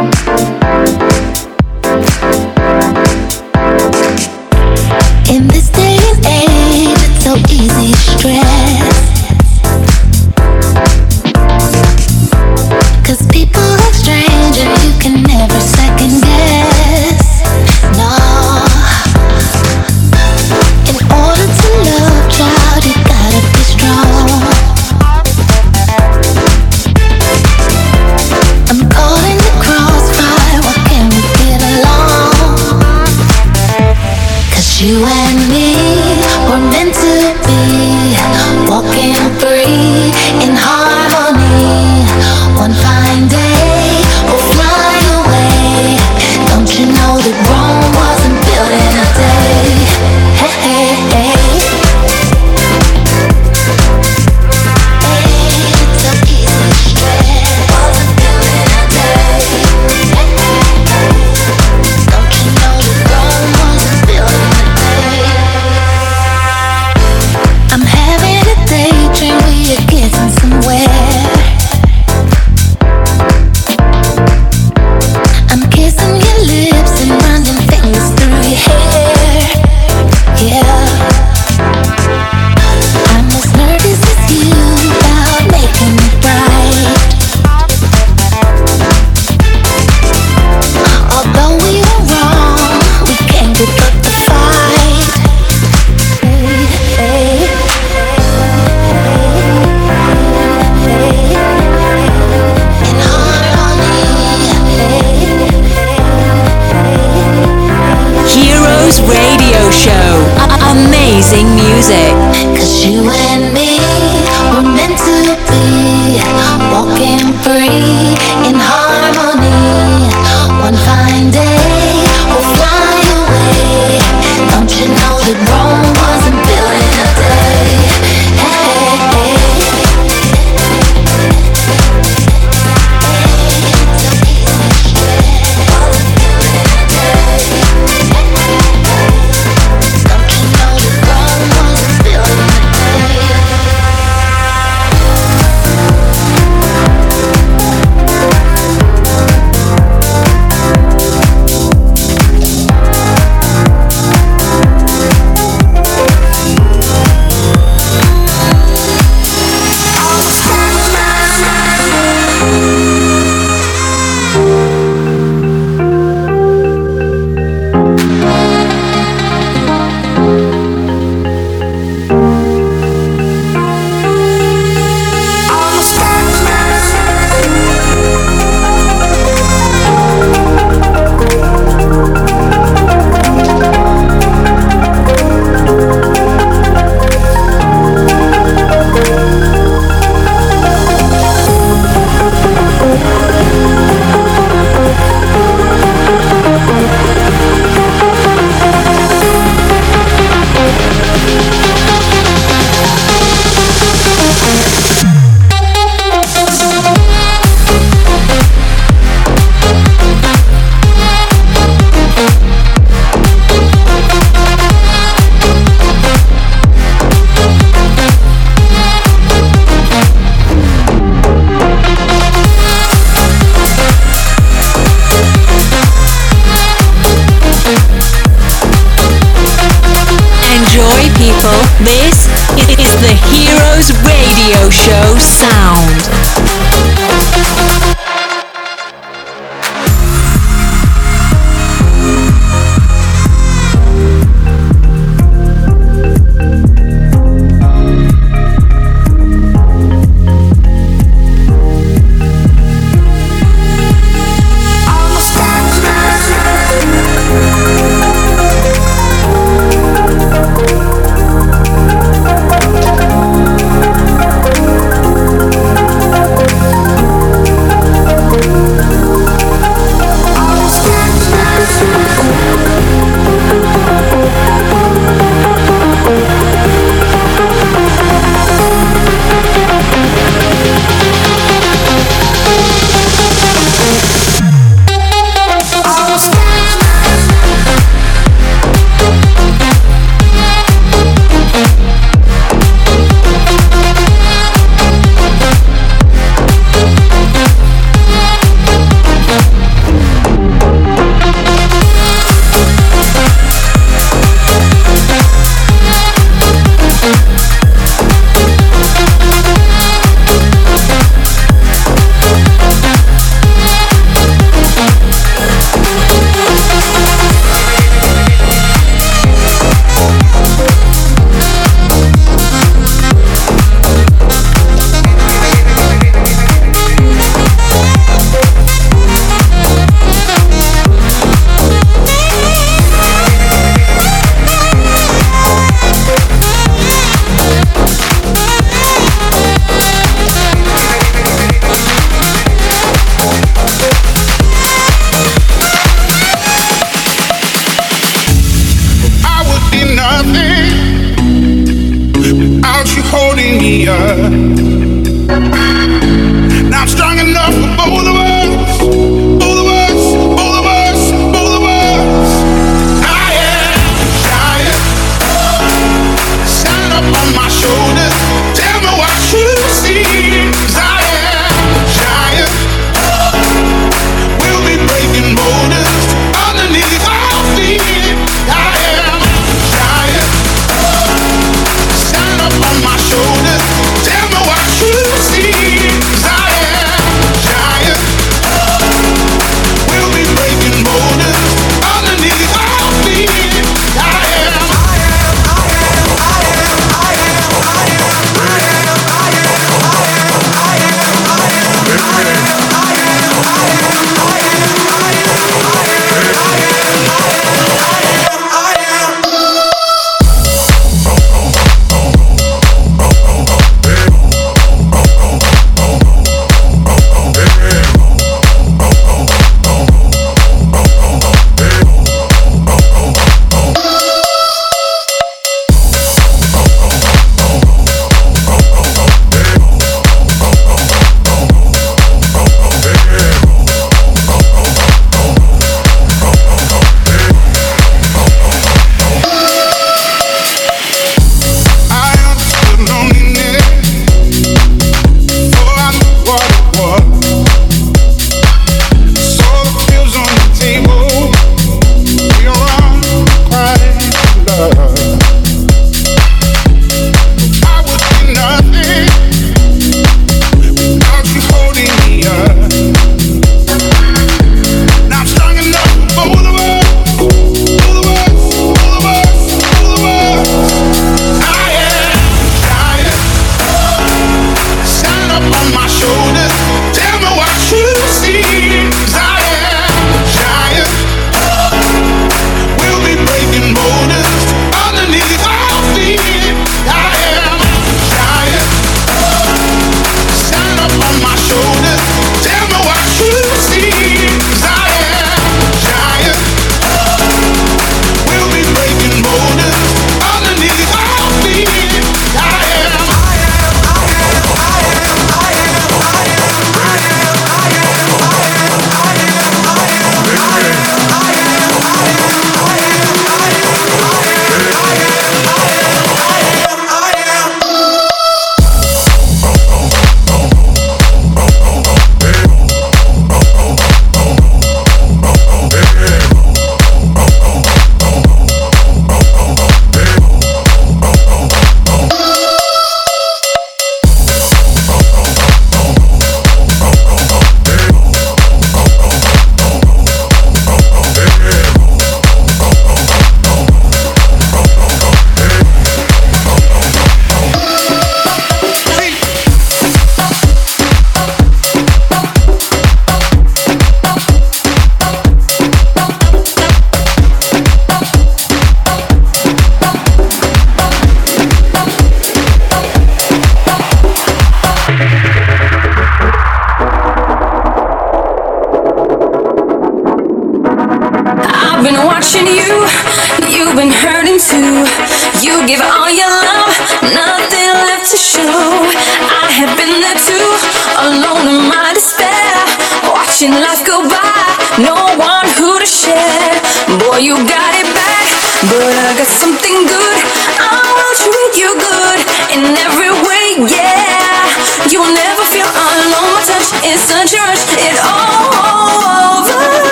you 0.00 0.59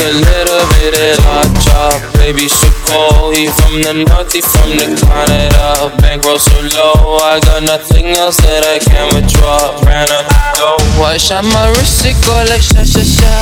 just 0.00 0.14
a 0.14 0.18
little 0.18 0.64
bit 0.80 0.94
of 0.96 1.24
hot 1.24 1.48
chop. 1.60 2.14
Baby, 2.14 2.48
cold. 2.86 3.36
He 3.36 3.48
from 3.48 3.82
the 3.82 4.04
north, 4.08 4.32
he 4.32 4.40
from 4.40 4.76
the 4.76 4.88
Canada. 4.96 5.92
Bankroll 6.00 6.38
so 6.38 6.56
low, 6.76 7.18
I 7.20 7.40
got 7.40 7.62
nothing 7.62 8.16
else 8.16 8.36
that 8.38 8.64
I 8.64 8.78
can 8.78 9.12
withdraw. 9.14 9.76
Ran 9.84 10.08
up 10.10 10.26
the 10.28 10.40
dough. 10.56 11.04
I 11.04 11.16
shot 11.16 11.44
my 11.44 11.68
wrist, 11.76 12.04
it 12.04 12.16
go 12.24 12.32
like 12.48 12.62
sha 12.62 12.82
sha 12.84 13.02
sha, 13.02 13.32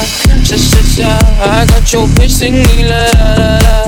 sha 0.43 0.57
sha 0.57 0.83
sha. 0.83 1.11
I 1.43 1.67
got 1.67 1.93
your 1.93 2.07
bitch 2.19 2.31
singing 2.31 2.87
la 2.87 3.07
la 3.15 3.31
la 3.39 3.79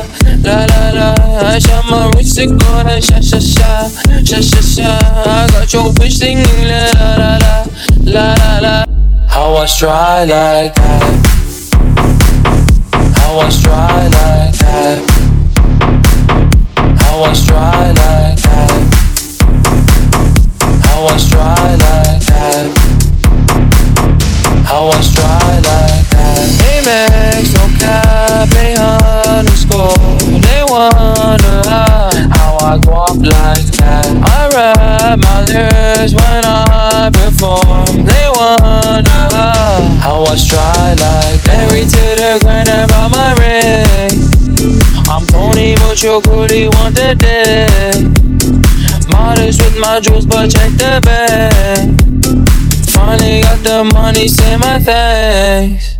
la 0.42 0.56
la 0.66 0.90
la 0.94 1.14
la. 1.14 1.48
I 1.54 1.59
shot 1.59 1.85
my 1.90 2.11
wrist, 2.14 2.38
it 2.38 2.50
go 2.50 2.70
like 2.87 3.02
sha 3.02 3.20
sha 3.20 3.38
sha, 3.40 3.88
sha 4.22 4.40
sha 4.40 4.61
sha. 4.61 4.90
I 5.26 5.48
got 5.50 5.72
your 5.72 5.90
bitch 5.98 6.18
singing 6.22 6.62
la 6.70 6.83
la 6.94 7.11
la 7.18 7.52
la 8.04 8.26
la 8.35 8.59
la. 8.61 8.74
How 9.26 9.56
I 9.56 9.66
try 9.66 10.24
like 10.24 10.74
that. 10.74 11.50
I 13.22 13.35
was 13.37 13.61
dry 13.62 14.09
like 14.09 14.54
that. 14.59 14.98
I 16.78 17.18
was 17.20 17.40
like 17.50 17.94
that. 17.94 18.38
I 20.83 21.02
was 21.02 21.24
like 21.35 21.78
that. 21.78 22.66
I 24.66 24.80
was 24.80 25.09
like 25.18 25.62
that. 25.62 26.46
Amex, 26.70 27.54
no 27.54 27.64
cap, 27.78 28.48
they 28.50 28.74
underscore. 28.76 29.94
They 30.40 30.62
wonder 30.68 31.61
how 32.35 32.52
I 32.61 32.76
walk 32.87 33.16
like 33.16 33.66
that. 33.78 34.06
I 34.24 34.48
wrap 34.54 35.18
my 35.18 35.44
lyrics 35.44 36.12
when 36.14 36.44
I 36.44 37.11
perform. 37.12 38.04
They 38.04 38.26
wonder 38.35 39.11
how 40.00 40.16
I 40.16 40.18
was 40.20 40.52
like 40.52 41.39
Married 41.61 41.90
to 41.90 42.05
the 42.16 42.38
grind 42.40 42.70
about 42.70 43.11
my 43.11 43.35
ring. 43.37 44.16
I'm 45.11 45.27
Tony, 45.27 45.75
but 45.77 46.03
your 46.03 46.23
goodie 46.23 46.68
want 46.68 46.94
the 46.94 47.14
dick. 47.14 48.01
Modest 49.12 49.61
with 49.61 49.79
my 49.79 50.01
jewels, 50.01 50.25
but 50.25 50.51
check 50.51 50.73
the 50.73 51.03
bag. 51.05 52.01
Finally 52.88 53.42
got 53.42 53.59
the 53.62 53.85
money, 53.92 54.27
say 54.27 54.57
my 54.57 54.79
thanks. 54.79 56.00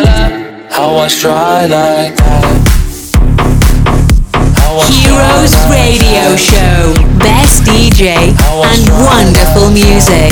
I 1.01 1.07
try 1.07 1.65
like 1.65 2.15
that. 2.15 2.45
Heroes 4.85 5.55
Radio 5.65 6.35
Show. 6.37 6.93
Best 7.17 7.63
DJ 7.63 8.37
and 8.37 8.87
wonderful 9.09 9.71
music. 9.71 10.31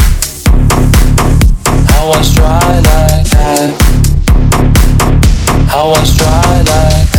How 1.89 2.11
I 2.11 2.21
try 2.35 2.69
like 2.85 3.25
that. 3.33 3.73
How 5.69 5.89
I 5.89 6.05
try 6.05 6.57
like 6.57 7.11
that. 7.13 7.18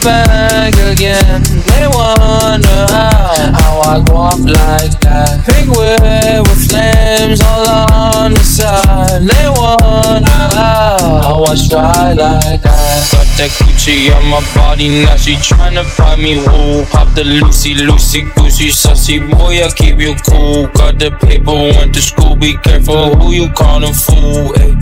Bank 0.00 0.74
again. 0.90 1.42
They 1.42 1.86
wonder 1.86 2.86
how, 2.90 3.52
how 3.54 3.80
I 3.80 3.96
up 4.00 4.40
like 4.40 4.98
that. 5.00 5.44
Whip 5.68 6.48
with 6.48 6.68
flames 6.68 7.40
all 7.40 7.68
on 7.92 8.34
the 8.34 8.40
side. 8.40 9.22
They 9.22 9.48
wonder 9.54 10.28
how, 10.28 10.98
how 11.22 11.44
I 11.44 11.54
try 11.68 12.12
like 12.12 12.62
that. 12.62 13.08
Got 13.12 13.26
that 13.38 13.50
Gucci 13.58 14.14
on 14.14 14.26
my 14.28 14.42
body, 14.54 14.88
now 15.04 15.16
she 15.16 15.34
tryna 15.34 15.84
find 15.84 16.22
me 16.22 16.36
wool. 16.38 16.84
Pop 16.86 17.14
the 17.14 17.24
Lucy, 17.24 17.74
Lucy, 17.74 18.22
Goosey, 18.34 18.70
sussy 18.70 19.18
boy, 19.30 19.62
I 19.62 19.70
keep 19.76 20.00
you 20.00 20.14
cool. 20.28 20.66
Got 20.68 20.98
the 20.98 21.10
paper, 21.12 21.52
went 21.52 21.94
to 21.94 22.02
school, 22.02 22.34
be 22.34 22.56
careful 22.58 23.14
who 23.16 23.32
you 23.32 23.48
callin' 23.52 23.94
fool. 23.94 24.52
Ay. 24.58 24.74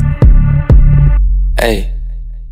Hey. 1.59 2.02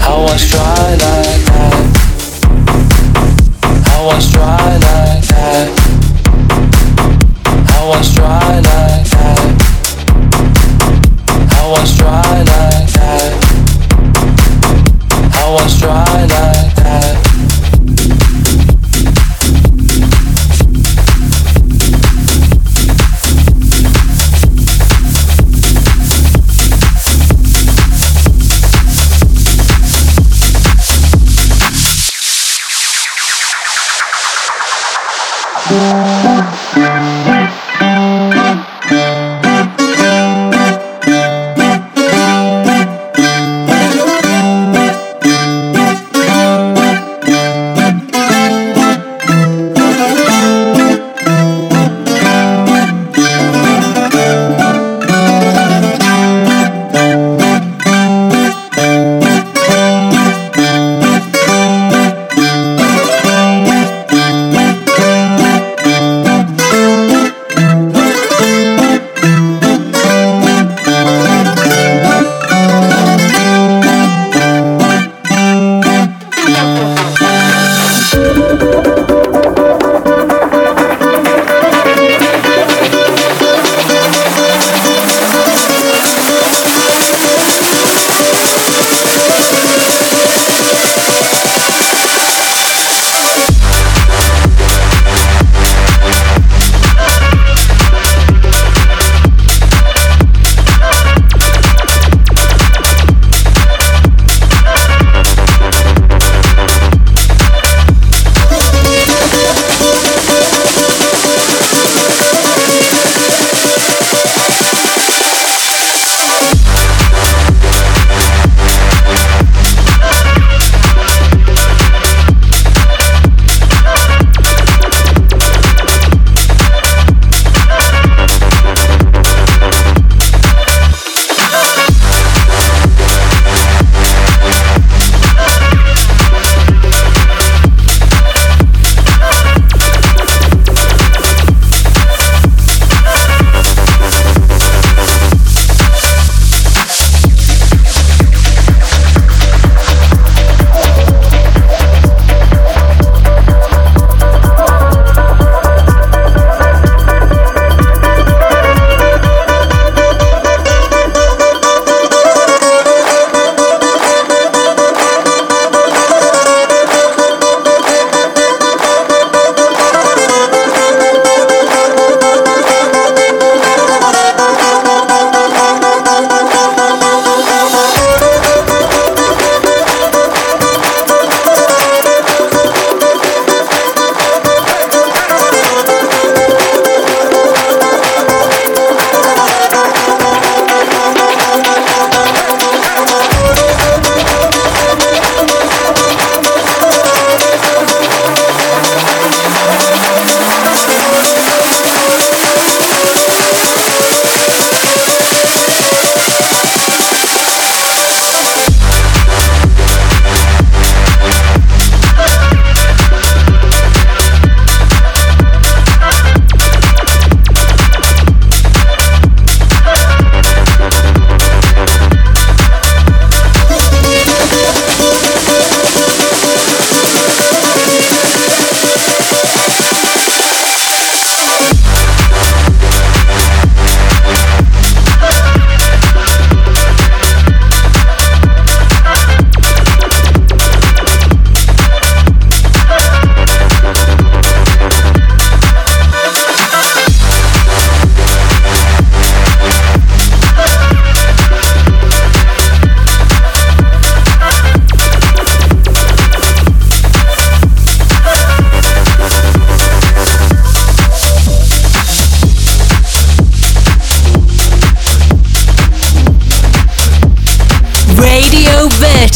How 0.00 0.24
I 0.24 0.36
try 0.36 0.90
like 1.04 1.44
that. 1.50 1.74
I 4.08 4.20
try 4.32 4.76
like 4.86 5.24
that. 5.28 5.68
I 7.92 8.02
try 8.14 8.60
like 8.60 9.08
that. 9.10 9.33
Yeah. 35.74 36.03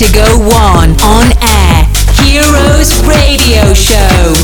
Radio 0.00 0.14
go 0.14 0.38
1 0.38 1.00
on 1.00 1.26
air. 1.42 1.82
Heroes 2.22 2.94
Radio 3.02 3.74
Show. 3.74 4.34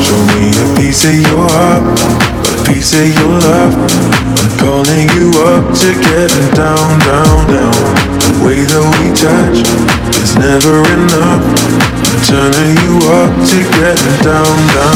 Show 0.00 0.22
me 0.32 0.48
a 0.48 0.76
piece 0.76 1.04
of 1.04 1.12
your 1.12 1.44
heart, 1.52 1.84
a 1.92 2.64
piece 2.64 2.94
of 2.94 3.04
your 3.20 3.36
love. 3.44 3.74
I'm 3.76 4.56
calling 4.56 5.08
you 5.12 5.28
up 5.44 5.76
to 5.76 5.92
get 6.08 6.32
down, 6.56 6.98
down, 7.04 7.46
down. 7.52 7.76
The 8.16 8.32
way 8.40 8.64
that 8.64 8.84
we 8.96 9.12
touch 9.12 9.60
is 10.16 10.36
never 10.36 10.80
enough. 10.88 11.44
I'm 11.84 12.22
turning 12.24 12.76
you 12.80 12.96
up 13.12 13.32
to 13.36 13.58
get 13.76 14.00
down, 14.24 14.56
down. 14.72 14.95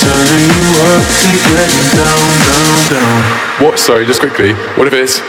Turning 0.00 0.48
you 0.56 0.68
up 0.90 1.04
to 1.04 1.28
getting 1.48 1.88
down, 1.96 2.28
down, 2.48 2.76
down. 2.90 3.20
what? 3.62 3.78
Sorry, 3.78 4.06
just 4.06 4.20
quickly. 4.20 4.52
What 4.76 4.86
if 4.86 4.94
it's 4.94 5.20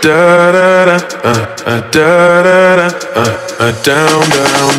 Da 0.00 0.52
da 0.52 0.84
da, 0.84 0.96
uh, 1.24 1.56
uh, 1.66 1.90
da 1.90 2.42
da 2.42 2.76
da, 2.76 2.86
uh, 3.16 3.32
uh, 3.58 3.82
down, 3.82 4.22
down. 4.30 4.74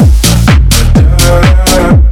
Down, 1.18 2.09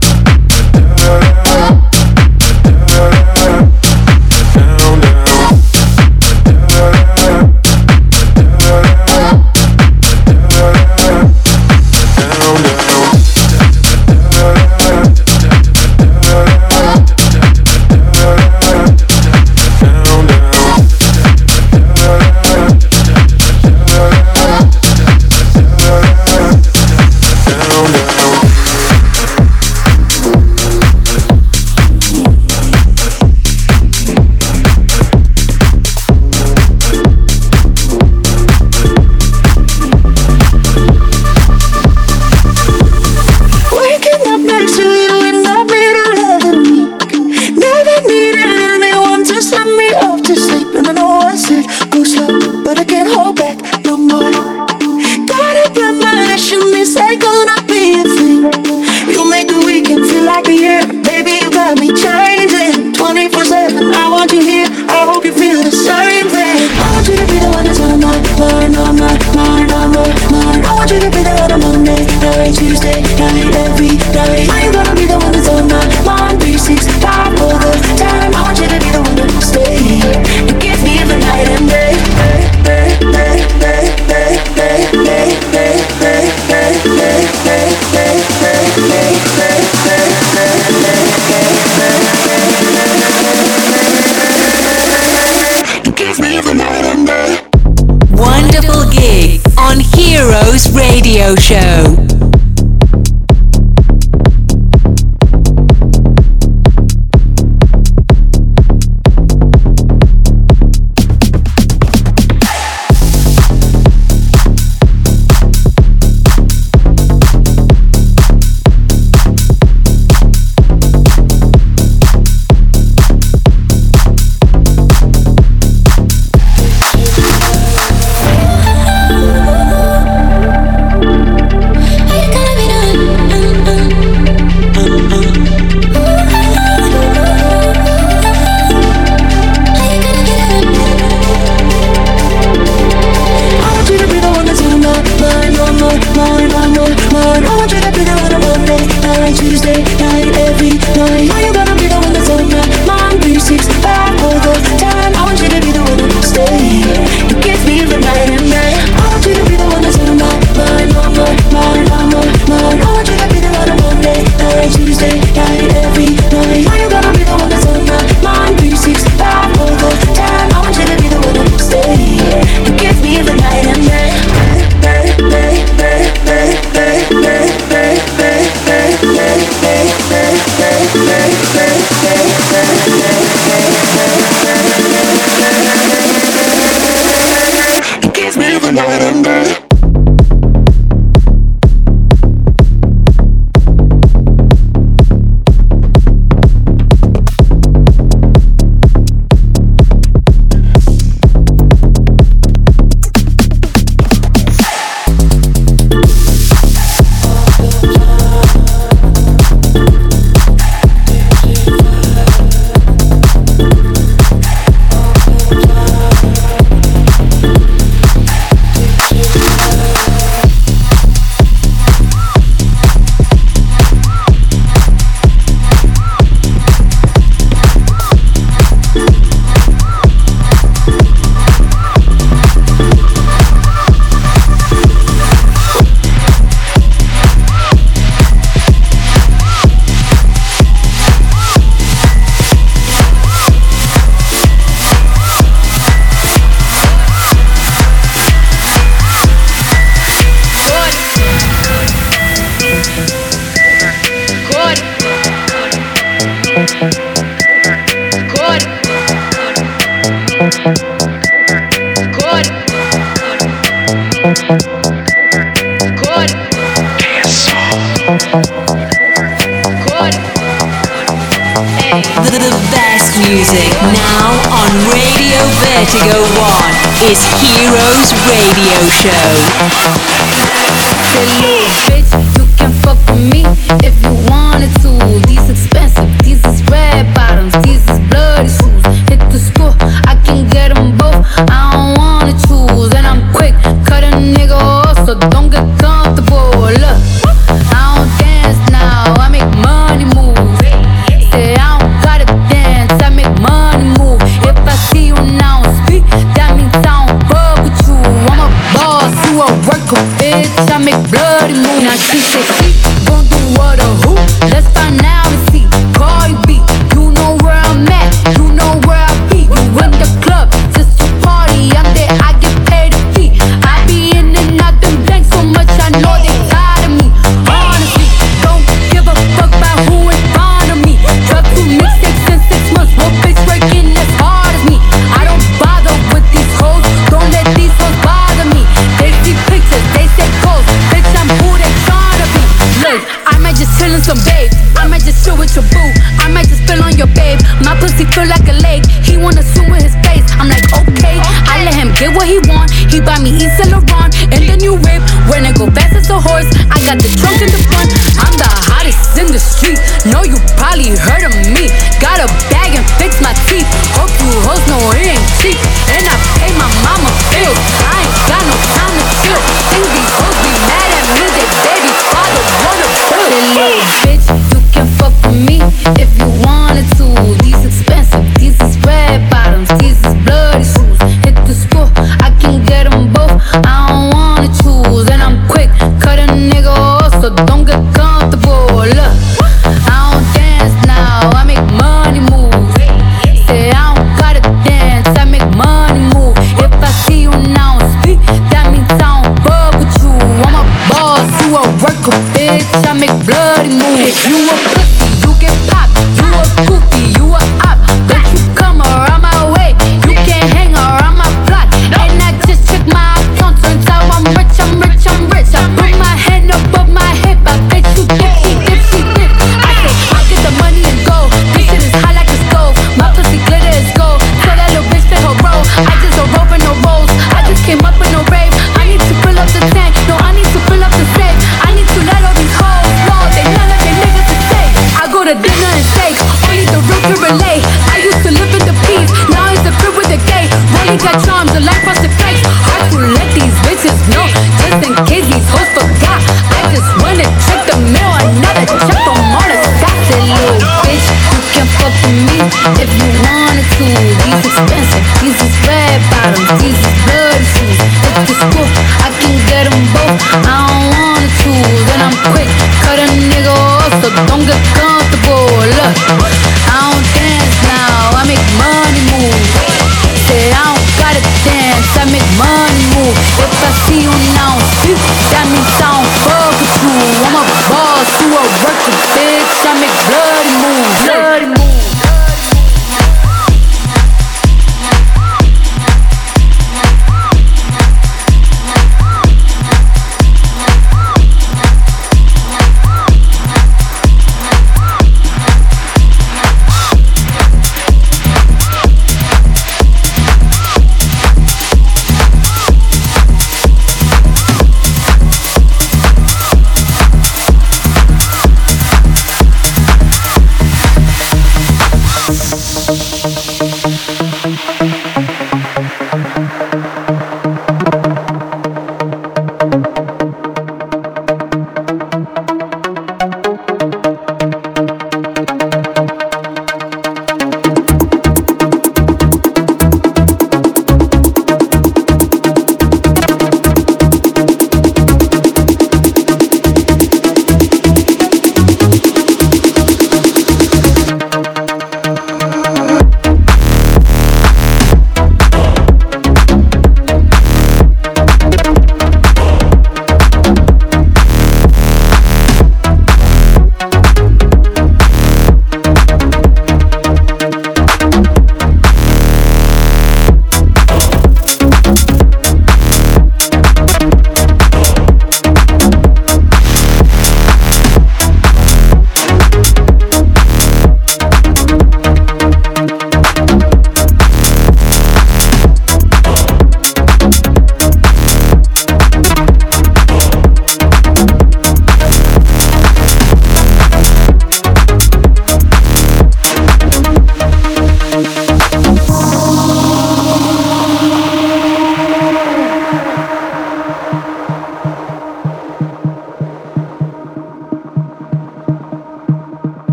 nothing 188.72 188.76
better 188.76 189.14
than 189.14 189.24
that. 189.24 189.57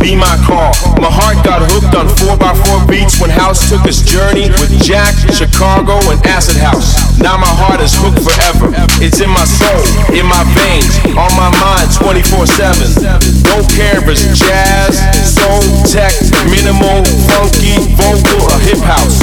Be 0.00 0.14
my 0.14 0.34
car. 0.46 0.70
My 1.02 1.10
heart 1.10 1.42
got 1.42 1.62
hooked 1.70 1.94
on 1.94 2.06
4x4 2.22 2.88
beats 2.88 3.20
when 3.20 3.30
House 3.30 3.68
took 3.68 3.84
its 3.86 4.02
journey 4.02 4.50
with 4.62 4.70
Jack, 4.82 5.14
Chicago, 5.34 5.98
and 6.10 6.18
Acid 6.26 6.58
House. 6.58 6.98
Now 7.18 7.36
my 7.36 7.50
heart 7.50 7.82
is 7.82 7.94
hooked 7.94 8.22
forever. 8.22 8.70
It's 9.02 9.20
in 9.20 9.30
my 9.30 9.44
soul, 9.44 9.82
in 10.14 10.26
my 10.26 10.42
veins, 10.54 10.90
on 11.18 11.30
my 11.34 11.50
mind 11.58 11.90
24 11.98 12.46
7. 12.46 13.42
Don't 13.46 13.66
care 13.74 13.98
if 13.98 14.06
it's 14.06 14.26
jazz, 14.38 14.98
soul, 15.26 15.62
tech, 15.86 16.14
minimal, 16.46 17.02
funky, 17.30 17.78
vocal, 17.98 18.40
or 18.50 18.58
hip 18.62 18.82
house. 18.82 19.18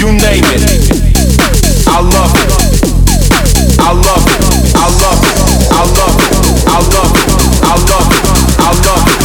You 0.00 0.12
name 0.12 0.44
it. 0.52 0.64
I 1.88 2.00
love 2.00 2.32
it. 2.32 2.50
I 3.78 3.92
love 3.92 4.24
it. 4.24 4.42
I 4.74 4.88
love 4.88 5.20
it. 5.20 5.36
I 5.68 5.84
love 5.84 6.16
it. 6.16 6.34
I 6.64 6.80
love 6.92 7.12
it. 7.12 7.34
I 7.62 7.76
love 7.76 8.08
it. 8.08 8.24
I 8.58 8.72
love 8.84 9.20
it. 9.20 9.23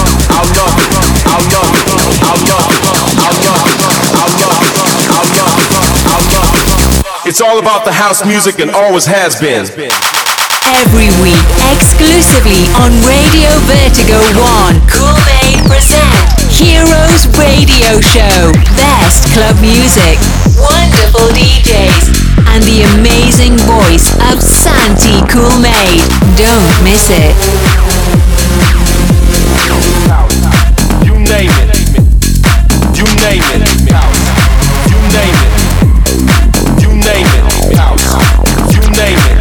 It's 7.29 7.41
all 7.41 7.59
about 7.59 7.85
the 7.85 7.91
house 7.93 8.25
music 8.25 8.57
and 8.59 8.71
always 8.71 9.05
has 9.05 9.39
been. 9.39 9.61
Every 10.65 11.13
week, 11.21 11.45
exclusively 11.69 12.65
on 12.81 12.89
Radio 13.05 13.53
Vertigo 13.69 14.17
1, 14.33 14.81
Gourmet 14.89 15.61
present 15.69 16.09
Heroes 16.49 17.29
Radio 17.37 18.01
Show. 18.01 18.49
Best 18.73 19.29
club 19.37 19.61
music, 19.61 20.17
wonderful 20.57 21.29
DJs, 21.37 22.17
and 22.49 22.63
the 22.65 22.83
amazing 22.97 23.55
voice 23.63 24.15
of 24.33 24.41
Santi 24.41 25.21
Coolmade. 25.29 26.03
Don't 26.33 26.75
miss 26.83 27.13
it. 27.13 28.28
Name 31.29 31.53
it. 31.61 31.69
You 32.97 33.05
name 33.21 33.45
it. 33.53 33.61
You 34.89 34.97
name 35.13 35.37
it. 35.45 35.53
You 36.81 36.89
name 36.89 37.29
it. 37.37 37.45
You 38.73 38.81
name 38.97 39.21
it. 39.29 39.37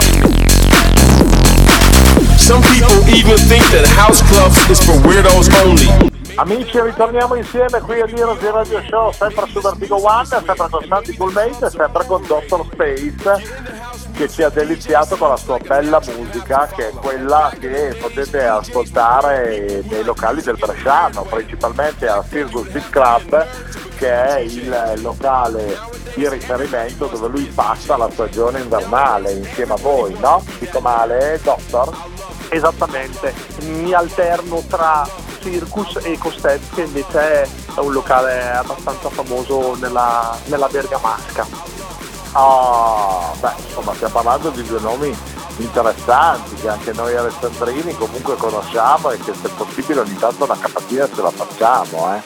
Some 2.39 2.63
people 2.63 2.93
even 3.09 3.39
think 3.49 3.65
that 3.73 3.89
house 3.97 4.21
clubs 4.29 4.59
is 4.69 4.81
for 4.85 5.01
weirdos 5.01 5.49
only. 5.65 5.89
Amici, 6.37 6.79
ritorniamo 6.81 7.35
insieme 7.35 7.81
qui 7.81 8.01
a 8.01 8.07
Heroes 8.07 8.39
di 8.39 8.47
Radio 8.47 8.81
Show, 8.89 9.11
sempre 9.13 9.47
su 9.51 9.61
Vertigo 9.61 9.97
One, 9.97 10.25
sempre 10.25 10.55
con 10.57 10.85
Santi 10.87 11.17
Coolmate 11.17 11.67
e 11.67 11.71
sempre 11.71 12.05
con 12.07 12.23
Dr. 12.27 12.65
Space 12.71 13.78
che 14.19 14.29
ci 14.29 14.43
ha 14.43 14.49
deliziato 14.49 15.17
con 15.17 15.29
la 15.29 15.37
sua 15.37 15.59
bella 15.59 16.01
musica 16.05 16.69
che 16.75 16.89
è 16.89 16.91
quella 16.91 17.53
che 17.57 17.97
potete 18.01 18.45
ascoltare 18.45 19.85
nei 19.89 20.03
locali 20.03 20.43
del 20.43 20.57
Bresciano, 20.57 21.23
principalmente 21.23 22.09
al 22.09 22.25
Circus 22.29 22.67
Beat 22.67 22.91
Club 22.91 23.47
che 23.95 24.11
è 24.13 24.39
il 24.41 24.95
locale 25.03 25.79
di 26.17 26.29
riferimento 26.29 27.07
dove 27.07 27.29
lui 27.29 27.45
passa 27.45 27.97
la 27.97 28.11
stagione 28.11 28.59
invernale 28.59 29.31
insieme 29.31 29.75
a 29.75 29.77
voi, 29.77 30.13
no? 30.19 30.43
Dico 30.59 30.81
male, 30.81 31.39
Doctor? 31.41 31.97
Esattamente, 32.49 33.33
mi 33.67 33.93
alterno 33.93 34.65
tra 34.69 35.07
Circus 35.41 36.01
e 36.03 36.19
Costet 36.19 36.75
che 36.75 36.83
invece 36.83 37.43
è 37.43 37.49
un 37.79 37.93
locale 37.93 38.51
abbastanza 38.51 39.11
famoso 39.11 39.77
nella, 39.77 40.37
nella 40.47 40.67
Bergamasca. 40.67 41.78
Ah, 42.33 43.33
beh, 43.41 43.63
insomma, 43.67 43.95
stiamo 43.95 44.13
parlando 44.13 44.51
di 44.51 44.63
due 44.65 44.81
nomi 44.81 45.17
interessanti 45.59 46.55
che 46.55 46.69
anche 46.69 46.93
noi 46.93 47.17
alessandrini 47.17 47.93
comunque 47.97 48.37
conosciamo 48.37 49.11
e 49.11 49.19
che 49.19 49.35
se 49.35 49.49
possibile 49.49 50.01
ogni 50.01 50.17
tanto 50.17 50.45
una 50.45 50.57
capatina 50.57 51.09
ce 51.13 51.23
la 51.23 51.31
facciamo, 51.31 52.15
eh. 52.15 52.23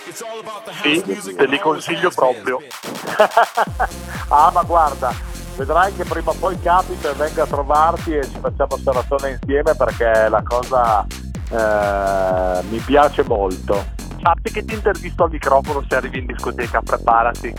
Sì, 0.82 1.34
te 1.34 1.46
li 1.46 1.58
consiglio 1.58 2.10
proprio. 2.10 2.58
ah, 4.28 4.50
ma 4.52 4.62
guarda, 4.62 5.14
vedrai 5.56 5.94
che 5.94 6.04
prima 6.04 6.30
o 6.30 6.34
poi 6.34 6.60
capita 6.60 7.10
e 7.10 7.14
venga 7.14 7.44
a 7.44 7.46
trovarti 7.46 8.16
e 8.16 8.24
ci 8.24 8.38
facciamo 8.40 8.76
seratone 8.82 9.38
insieme 9.40 9.74
perché 9.74 10.28
la 10.28 10.42
cosa 10.42 11.06
eh, 11.50 12.62
mi 12.68 12.78
piace 12.78 13.22
molto. 13.24 14.00
Sappi 14.22 14.52
che 14.52 14.64
ti 14.64 14.74
intervisto 14.74 15.24
al 15.24 15.30
microfono 15.30 15.84
se 15.88 15.96
arrivi 15.96 16.18
in 16.18 16.26
discoteca, 16.26 16.80
preparati. 16.80 17.52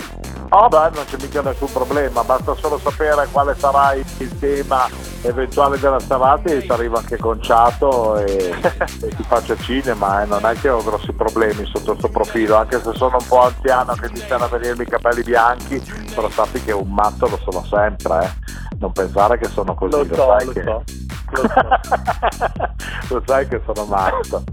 Oh 0.50 0.68
beh, 0.70 0.92
non 0.94 1.04
c'è 1.06 1.18
mica 1.20 1.42
nessun 1.42 1.72
problema, 1.72 2.24
basta 2.24 2.56
solo 2.56 2.78
sapere 2.78 3.28
quale 3.32 3.54
sarà 3.56 3.94
il 3.94 4.38
tema 4.40 4.88
eventuale 5.24 5.80
della 5.80 6.00
serata 6.00 6.52
e 6.52 6.62
ti 6.62 6.72
arrivo 6.72 6.98
anche 6.98 7.18
conciato 7.18 8.18
e, 8.18 8.54
e 9.02 9.08
ti 9.10 9.24
faccio 9.24 9.58
cinema 9.58 10.22
e 10.22 10.26
non 10.26 10.46
è 10.46 10.54
che 10.54 10.70
ho 10.70 10.84
grossi 10.84 11.12
problemi 11.12 11.66
sotto 11.66 11.92
questo 11.92 12.10
profilo, 12.10 12.56
anche 12.56 12.80
se 12.82 12.94
sono 12.94 13.18
un 13.20 13.28
po' 13.28 13.42
anziano 13.42 13.94
che 13.94 14.06
iniziano 14.08 14.46
a 14.46 14.48
venirmi 14.48 14.84
i 14.84 14.88
capelli 14.88 15.24
bianchi, 15.24 15.82
però 16.14 16.30
sappi 16.30 16.64
che 16.64 16.72
un 16.72 16.94
matto 16.94 17.28
lo 17.28 17.40
sono 17.50 17.66
sempre, 17.66 18.24
eh. 18.24 18.76
non 18.78 18.92
pensare 18.92 19.38
che 19.40 19.50
sono 19.50 19.74
così, 19.74 19.92
Lo 19.92 20.04
lo, 20.04 20.16
so, 20.16 20.26
sai 20.28 20.46
lo 20.46 20.52
che... 20.52 20.64
so, 20.64 20.84
lo 21.32 21.50
so. 21.50 23.16
lo 23.16 23.24
sai 23.26 23.48
che 23.48 23.62
sono 23.66 23.86
matto. 23.86 24.44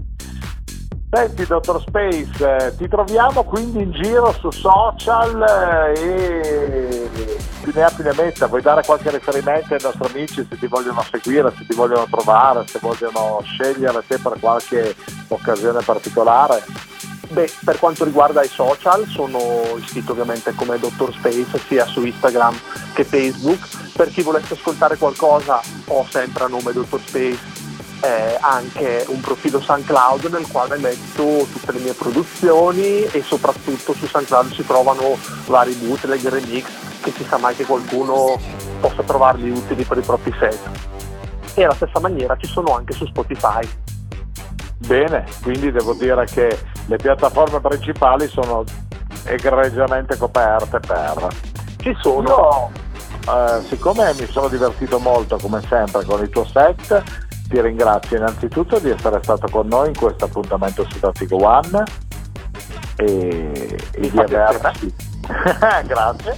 Senti, 1.13 1.45
dottor 1.45 1.81
Space, 1.81 2.31
eh, 2.39 2.73
ti 2.77 2.87
troviamo 2.87 3.43
quindi 3.43 3.81
in 3.81 3.91
giro 3.91 4.31
su 4.31 4.49
social 4.49 5.93
eh, 5.93 5.99
e 5.99 7.09
più 7.61 7.73
ne 7.75 7.83
ha 7.83 7.91
più 7.93 8.05
ne 8.05 8.13
metta, 8.15 8.47
vuoi 8.47 8.61
dare 8.61 8.81
qualche 8.85 9.11
riferimento 9.11 9.73
ai 9.73 9.81
nostri 9.83 10.05
amici 10.09 10.47
se 10.49 10.57
ti 10.57 10.67
vogliono 10.67 11.03
seguire, 11.11 11.51
se 11.57 11.65
ti 11.67 11.75
vogliono 11.75 12.07
trovare, 12.09 12.65
se 12.65 12.79
vogliono 12.81 13.41
scegliere 13.43 14.01
te 14.07 14.19
per 14.19 14.37
qualche 14.39 14.95
occasione 15.27 15.81
particolare? 15.83 16.63
Beh, 17.27 17.51
per 17.65 17.77
quanto 17.77 18.05
riguarda 18.05 18.41
i 18.41 18.47
social, 18.47 19.05
sono 19.05 19.39
iscritto 19.75 20.13
ovviamente 20.13 20.53
come 20.55 20.79
Dr. 20.79 21.11
Space 21.11 21.59
sia 21.67 21.85
su 21.87 22.05
Instagram 22.05 22.57
che 22.93 23.03
Facebook. 23.03 23.91
Per 23.97 24.09
chi 24.09 24.21
volesse 24.21 24.53
ascoltare 24.53 24.95
qualcosa 24.95 25.59
ho 25.87 26.05
sempre 26.09 26.45
a 26.45 26.47
nome 26.47 26.71
Dr. 26.71 26.99
Space 26.99 27.50
eh, 28.01 28.37
anche 28.39 29.05
un 29.07 29.19
profilo 29.21 29.61
SoundCloud 29.61 30.25
nel 30.25 30.47
quale 30.47 30.77
metto 30.77 31.47
tutte 31.51 31.71
le 31.71 31.79
mie 31.79 31.93
produzioni 31.93 33.03
e 33.03 33.21
soprattutto 33.21 33.93
su 33.93 34.07
SoundCloud 34.07 34.53
si 34.53 34.65
trovano 34.65 35.17
vari 35.45 35.73
bootleg, 35.73 36.27
remix, 36.27 36.65
che 37.01 37.13
ci 37.13 37.25
sa 37.25 37.37
mai 37.37 37.55
che 37.55 37.65
qualcuno 37.65 38.39
possa 38.79 39.03
trovarli 39.03 39.49
utili 39.49 39.83
per 39.83 39.97
i 39.97 40.01
propri 40.01 40.33
set. 40.39 40.59
E 41.53 41.63
alla 41.63 41.75
stessa 41.75 41.99
maniera 41.99 42.35
ci 42.37 42.47
sono 42.47 42.75
anche 42.75 42.93
su 42.93 43.05
Spotify. 43.05 43.67
Bene, 44.77 45.25
quindi 45.43 45.71
devo 45.71 45.93
dire 45.93 46.25
che 46.25 46.57
le 46.87 46.95
piattaforme 46.97 47.59
principali 47.59 48.27
sono 48.27 48.63
egregiamente 49.25 50.17
coperte 50.17 50.79
per... 50.79 51.27
Ci 51.77 51.95
sono. 51.99 52.27
Io, 52.27 52.89
eh, 53.31 53.61
siccome 53.67 54.13
mi 54.15 54.27
sono 54.27 54.47
divertito 54.47 54.97
molto 54.99 55.37
come 55.37 55.61
sempre 55.67 56.03
con 56.05 56.21
il 56.21 56.29
tuo 56.29 56.45
set, 56.45 57.03
ti 57.51 57.61
ringrazio 57.61 58.15
innanzitutto 58.15 58.79
di 58.79 58.89
essere 58.89 59.19
stato 59.21 59.47
con 59.51 59.67
noi 59.67 59.89
in 59.89 59.95
questo 59.95 60.23
appuntamento 60.23 60.85
su 60.89 60.99
Traffico 60.99 61.35
One 61.35 61.83
e, 62.95 63.77
e 63.91 64.09
di 64.09 64.17
averci. 64.17 64.93
Grazie, 65.85 66.35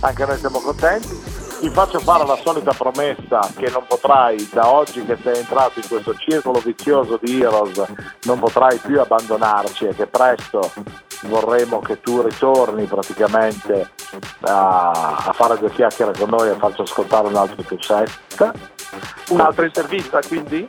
anche 0.00 0.26
noi 0.26 0.36
siamo 0.36 0.58
contenti. 0.58 1.34
Ti 1.60 1.70
faccio 1.70 2.00
fare 2.00 2.26
la 2.26 2.36
solita 2.42 2.72
promessa 2.72 3.40
che 3.56 3.70
non 3.70 3.84
potrai, 3.88 4.46
da 4.52 4.70
oggi 4.70 5.04
che 5.06 5.16
sei 5.22 5.38
entrato 5.38 5.78
in 5.78 5.88
questo 5.88 6.14
circolo 6.16 6.58
vizioso 6.58 7.18
di 7.22 7.40
Heroes, 7.40 7.82
non 8.24 8.38
potrai 8.38 8.78
più 8.78 9.00
abbandonarci 9.00 9.86
e 9.86 9.94
che 9.94 10.06
presto 10.06 10.70
vorremmo 11.22 11.78
che 11.78 12.00
tu 12.00 12.20
ritorni 12.20 12.84
praticamente 12.84 13.88
a, 14.40 14.90
a 14.90 15.32
fare 15.32 15.56
due 15.58 15.70
chiacchiere 15.70 16.12
con 16.12 16.28
noi 16.28 16.50
e 16.50 16.56
farci 16.56 16.82
ascoltare 16.82 17.28
un 17.28 17.36
altro 17.36 17.62
tuo 17.62 17.80
set. 17.80 18.74
Un'altra 19.30 19.64
intervista 19.66 20.20
quindi? 20.26 20.66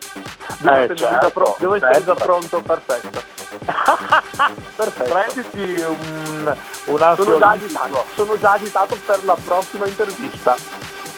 Devo 0.60 0.76
Eh, 0.76 0.88
già 0.94 0.96
certo, 0.96 1.30
pro- 1.30 1.56
devo 1.60 1.76
essere 1.76 1.92
già 2.00 2.06
sempre. 2.06 2.26
pronto, 2.26 2.62
perfetto. 2.62 3.22
perfetto. 4.76 5.14
Prenditi 5.14 5.82
un, 5.82 6.56
un 6.86 7.14
Sono 7.16 7.38
già, 7.38 7.50
agitato, 7.50 8.06
sono 8.16 8.40
già 8.40 8.52
agitato 8.52 8.98
per 9.06 9.24
la 9.26 9.38
prossima 9.44 9.86
intervista. 9.88 10.56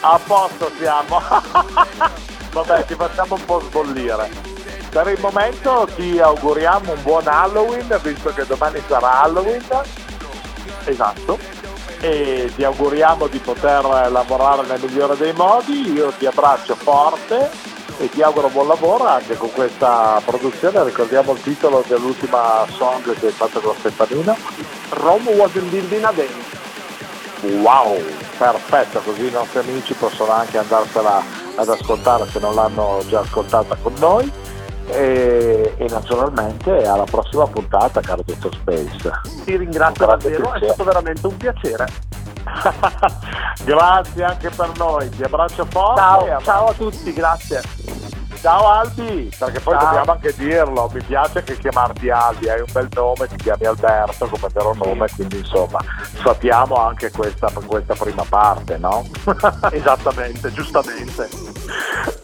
A 0.02 0.18
posto 0.24 0.70
siamo. 0.78 1.20
Vabbè, 2.52 2.84
ti 2.84 2.94
facciamo 2.94 3.34
un 3.36 3.44
po' 3.44 3.60
sbollire. 3.60 4.28
Per 4.90 5.06
il 5.08 5.20
momento 5.20 5.88
ti 5.94 6.18
auguriamo 6.18 6.92
un 6.92 7.02
buon 7.02 7.26
Halloween, 7.26 7.98
visto 8.02 8.32
che 8.34 8.44
domani 8.46 8.82
sarà 8.88 9.20
Halloween. 9.22 9.64
Esatto. 10.84 11.38
E 12.00 12.50
ti 12.54 12.64
auguriamo 12.64 13.26
di 13.26 13.38
poter 13.38 13.84
lavorare 13.84 14.66
nel 14.66 14.80
migliore 14.80 15.16
dei 15.16 15.32
modi. 15.32 15.92
Io 15.92 16.12
ti 16.18 16.26
abbraccio 16.26 16.74
forte 16.74 17.50
e 17.98 18.08
ti 18.08 18.22
auguro 18.22 18.48
buon 18.48 18.68
lavoro 18.68 19.06
anche 19.06 19.36
con 19.36 19.52
questa 19.52 20.20
produzione. 20.24 20.82
Ricordiamo 20.82 21.32
il 21.32 21.42
titolo 21.42 21.84
dell'ultima 21.86 22.64
song 22.70 23.02
che 23.18 23.26
hai 23.26 23.32
fatto 23.32 23.60
con 23.60 23.74
Stefanino. 23.78 24.34
Rome 24.90 25.48
built 25.52 25.92
in 25.92 26.04
a 26.04 26.12
day. 26.12 26.28
Wow, 27.60 27.98
perfetto, 28.36 29.00
così 29.00 29.26
i 29.26 29.30
nostri 29.30 29.60
amici 29.60 29.94
possono 29.94 30.32
anche 30.32 30.58
andarsela 30.58 31.22
ad 31.54 31.68
ascoltare 31.68 32.26
se 32.30 32.38
non 32.38 32.54
l'hanno 32.54 33.02
già 33.08 33.20
ascoltata 33.20 33.76
con 33.80 33.94
noi. 33.98 34.30
e, 34.92 35.59
e 35.80 35.88
naturalmente 35.88 36.86
alla 36.86 37.04
prossima 37.04 37.46
puntata 37.46 38.02
caro 38.02 38.22
Dottor 38.22 38.54
Space. 38.54 39.10
Ti 39.44 39.56
ringrazio 39.56 40.04
davvero, 40.04 40.52
è 40.52 40.58
stato 40.62 40.84
veramente 40.84 41.26
un 41.26 41.36
piacere. 41.38 41.86
Grazie 43.64 44.24
anche 44.24 44.50
per 44.50 44.72
noi, 44.76 45.08
ti 45.08 45.22
abbraccio 45.22 45.64
forte. 45.64 46.00
Ciao, 46.00 46.36
a- 46.36 46.40
ciao 46.42 46.66
a 46.66 46.72
tutti, 46.74 47.12
grazie. 47.14 47.62
Ciao 48.40 48.66
Albi, 48.68 49.30
perché 49.38 49.60
poi 49.60 49.74
Ciao. 49.74 49.84
dobbiamo 49.84 50.12
anche 50.12 50.34
dirlo, 50.34 50.90
mi 50.94 51.02
piace 51.02 51.42
che 51.42 51.58
chiamarti 51.58 52.08
Albi, 52.08 52.48
hai 52.48 52.60
un 52.60 52.72
bel 52.72 52.88
nome, 52.94 53.26
ti 53.28 53.36
chiami 53.36 53.66
Alberto 53.66 54.28
come 54.28 54.48
vero 54.50 54.74
nome, 54.82 55.06
quindi 55.14 55.38
insomma 55.38 55.78
sappiamo 56.22 56.76
anche 56.76 57.10
questa, 57.10 57.50
questa 57.66 57.94
prima 57.94 58.24
parte, 58.26 58.78
no? 58.78 59.04
Esattamente, 59.72 60.50
giustamente. 60.52 61.28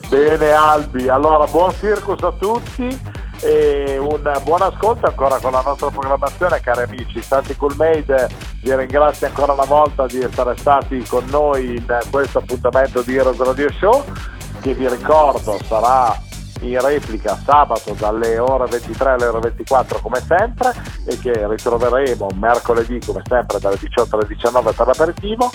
Bene 0.09 0.53
Albi, 0.53 1.07
allora 1.09 1.45
buon 1.47 1.75
circus 1.75 2.23
a 2.23 2.33
tutti 2.33 3.25
e 3.41 3.99
un 3.99 4.20
buon 4.45 4.62
ascolto 4.62 5.07
ancora 5.07 5.39
con 5.39 5.53
la 5.53 5.62
nostra 5.64 5.89
programmazione 5.91 6.61
cari 6.61 6.82
amici. 6.82 7.22
Santi 7.22 7.57
Cool 7.57 7.74
Made 7.76 8.28
vi 8.62 8.74
ringrazio 8.74 9.26
ancora 9.26 9.53
una 9.53 9.64
volta 9.64 10.07
di 10.07 10.20
essere 10.20 10.57
stati 10.57 11.03
con 11.05 11.24
noi 11.26 11.76
in 11.76 11.99
questo 12.11 12.39
appuntamento 12.39 13.03
di 13.03 13.16
Heroes 13.16 13.39
Radio 13.39 13.70
Show 13.78 14.05
che 14.61 14.74
vi 14.74 14.89
ricordo 14.89 15.59
sarà 15.64 16.26
in 16.61 16.81
replica 16.81 17.39
sabato 17.45 17.95
dalle 17.99 18.39
ore 18.39 18.67
23 18.69 19.11
alle 19.11 19.27
ore 19.27 19.41
24 19.41 20.01
come 20.01 20.23
sempre 20.27 20.73
e 21.05 21.19
che 21.19 21.47
ritroveremo 21.47 22.29
mercoledì 22.35 23.01
come 23.05 23.23
sempre 23.27 23.59
dalle 23.59 23.77
18 23.79 24.17
alle 24.17 24.27
19 24.27 24.73
per 24.73 24.87
l'aperitivo 24.87 25.51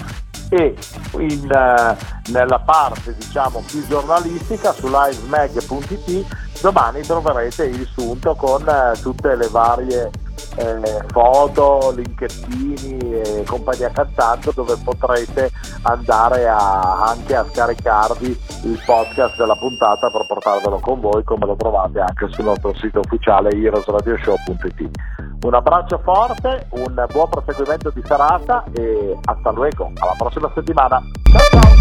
e 0.49 0.76
in, 1.18 1.49
eh, 1.49 1.95
nella 2.32 2.60
parte 2.60 3.16
diciamo 3.16 3.64
più 3.66 3.86
giornalistica 3.88 4.74
su 4.74 4.88
livemag.it 4.88 6.60
domani 6.62 7.02
troverete 7.02 7.66
il 7.66 7.88
sunto 7.93 8.36
con 8.36 8.68
eh, 8.68 8.99
tutte 9.02 9.36
le 9.36 9.47
varie 9.47 10.10
eh, 10.56 11.04
foto, 11.08 11.94
linkettini 11.96 12.98
e 13.22 13.44
compagnia 13.48 13.89
cantando 13.89 14.52
dove 14.54 14.76
potrete 14.84 15.52
andare 15.84 16.48
a- 16.48 17.04
anche 17.06 17.36
a 17.36 17.46
scaricarvi 17.50 18.39
il 18.64 18.82
podcast 18.86 19.38
della 19.38 19.56
puntata 19.56 20.10
per 20.10 20.26
portarvelo 20.28 20.80
con 20.80 21.00
voi 21.00 21.24
come 21.24 21.46
lo 21.46 21.56
trovate 21.56 22.00
anche 22.00 22.28
sul 22.30 22.46
nostro 22.46 22.74
sito 22.76 23.00
ufficiale 23.00 23.50
heroesradioshow.it 23.50 24.89
un 25.44 25.56
abbraccio 25.56 26.00
forte, 26.04 26.68
un 26.70 27.06
buon 27.12 27.30
proseguimento 27.30 27.89
di 27.89 28.02
serata 28.06 28.64
e 28.74 29.18
hasta 29.26 29.50
luego, 29.50 29.92
alla 30.00 30.14
prossima 30.16 30.52
settimana. 30.54 31.02
Ciao 31.32 31.62
ciao! 31.62 31.80